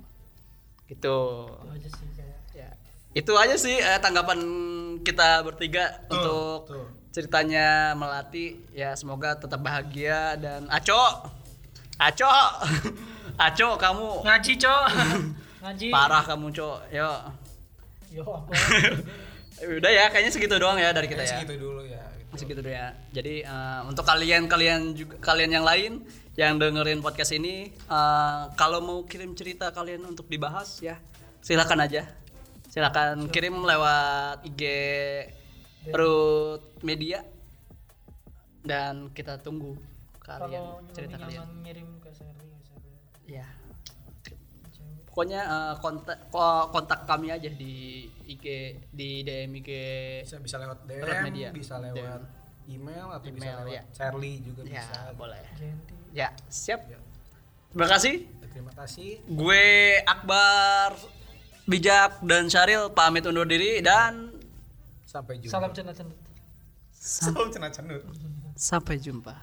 Gitu. 0.89 0.97
Itu 0.97 1.15
aja 1.69 1.89
sih. 1.93 2.07
Ya, 2.57 2.69
itu 3.13 3.33
aja 3.37 3.55
sih 3.61 3.77
eh, 3.77 3.99
tanggapan 4.01 4.41
kita 5.05 5.45
bertiga 5.45 6.01
untuk 6.09 6.65
tuh. 6.65 6.89
ceritanya 7.13 7.93
melati. 7.93 8.57
Ya 8.73 8.97
semoga 8.97 9.37
tetap 9.37 9.61
bahagia 9.61 10.41
dan 10.41 10.65
Aco, 10.73 11.29
Aco, 12.01 12.33
Aco 13.45 13.69
kamu 13.77 14.25
Ngaji, 14.25 14.53
Cok. 14.57 14.85
Ngaji. 15.61 15.87
parah 15.93 16.23
kamu 16.25 16.47
Cok. 16.51 16.77
Yo, 16.89 17.11
Yo 18.11 18.23
apa? 18.25 18.51
udah 19.77 19.91
ya 19.93 20.09
kayaknya 20.09 20.31
segitu 20.33 20.57
doang 20.57 20.75
ya 20.75 20.89
dari 20.89 21.05
kita 21.05 21.21
ya. 21.21 21.37
segitu 21.37 21.53
dulu 21.61 21.85
ya 21.85 22.01
gitu. 22.17 22.33
Segitu 22.35 22.59
dulu 22.65 22.73
ya. 22.73 22.97
Jadi 23.13 23.45
eh, 23.45 23.79
untuk 23.85 24.01
kalian 24.01 24.49
kalian 24.49 24.97
juga 24.97 25.15
kalian 25.21 25.51
yang 25.53 25.65
lain 25.65 26.01
yang 26.33 26.57
dengerin 26.57 26.99
podcast 26.99 27.31
ini 27.31 27.69
eh, 27.69 28.41
kalau 28.57 28.81
mau 28.81 29.05
kirim 29.05 29.37
cerita 29.37 29.69
kalian 29.69 30.01
untuk 30.03 30.25
dibahas 30.25 30.81
ya 30.81 30.97
silakan 31.39 31.85
aja. 31.85 32.09
Silakan 32.67 33.27
kirim 33.29 33.53
lewat 33.61 34.47
IG 34.47 34.61
Root 35.91 36.81
Media 36.81 37.21
dan 38.61 39.09
kita 39.11 39.37
tunggu 39.37 39.75
kalian 40.21 40.63
Kalau 40.79 40.93
cerita 40.93 41.17
kalian. 41.17 41.47
ngirim 41.61 41.89
ke 41.99 42.09
Sherry. 42.13 42.49
Ya. 43.27 43.45
Pokoknya 45.11 45.41
eh, 45.43 45.73
kontak 45.77 46.17
ko- 46.27 46.71
kontak 46.71 47.03
kami 47.03 47.27
aja 47.29 47.47
di 47.47 47.73
IG 48.25 48.45
di 48.89 49.21
DM 49.21 49.51
IG 49.53 49.69
bisa 50.23 50.39
bisa 50.39 50.55
lewat 50.57 50.77
DM 50.85 51.03
Lewat 51.03 51.21
media. 51.21 51.47
bisa 51.51 51.75
lewat 51.77 52.21
email 52.65 53.07
atau 53.11 53.27
bisa 53.27 53.43
Email, 53.43 53.57
lewat 53.61 53.75
ya. 53.75 53.83
Charlie 53.91 54.37
juga 54.39 54.61
ya 54.63 54.79
bisa 54.79 54.99
boleh. 55.13 55.43
Genti. 55.53 55.93
Ya, 56.11 56.31
siap. 56.47 56.87
Ya. 56.87 56.99
Terima 57.69 57.87
kasih. 57.87 58.15
terima 58.43 58.71
kasih 58.73 59.23
Gue 59.25 59.63
Akbar 60.01 60.91
Bijak 61.63 62.19
dan 62.21 62.47
Syaril 62.47 62.91
pamit 62.91 63.23
undur 63.23 63.43
diri 63.43 63.79
dan 63.79 64.27
sampai 65.05 65.39
jumpa 65.39 65.51
Salam 65.51 65.71
cenat-cenat. 65.71 66.17
Salam 66.93 67.47
cenat-cenut. 67.47 68.03
sampai 68.53 68.95
jumpa. 68.95 69.35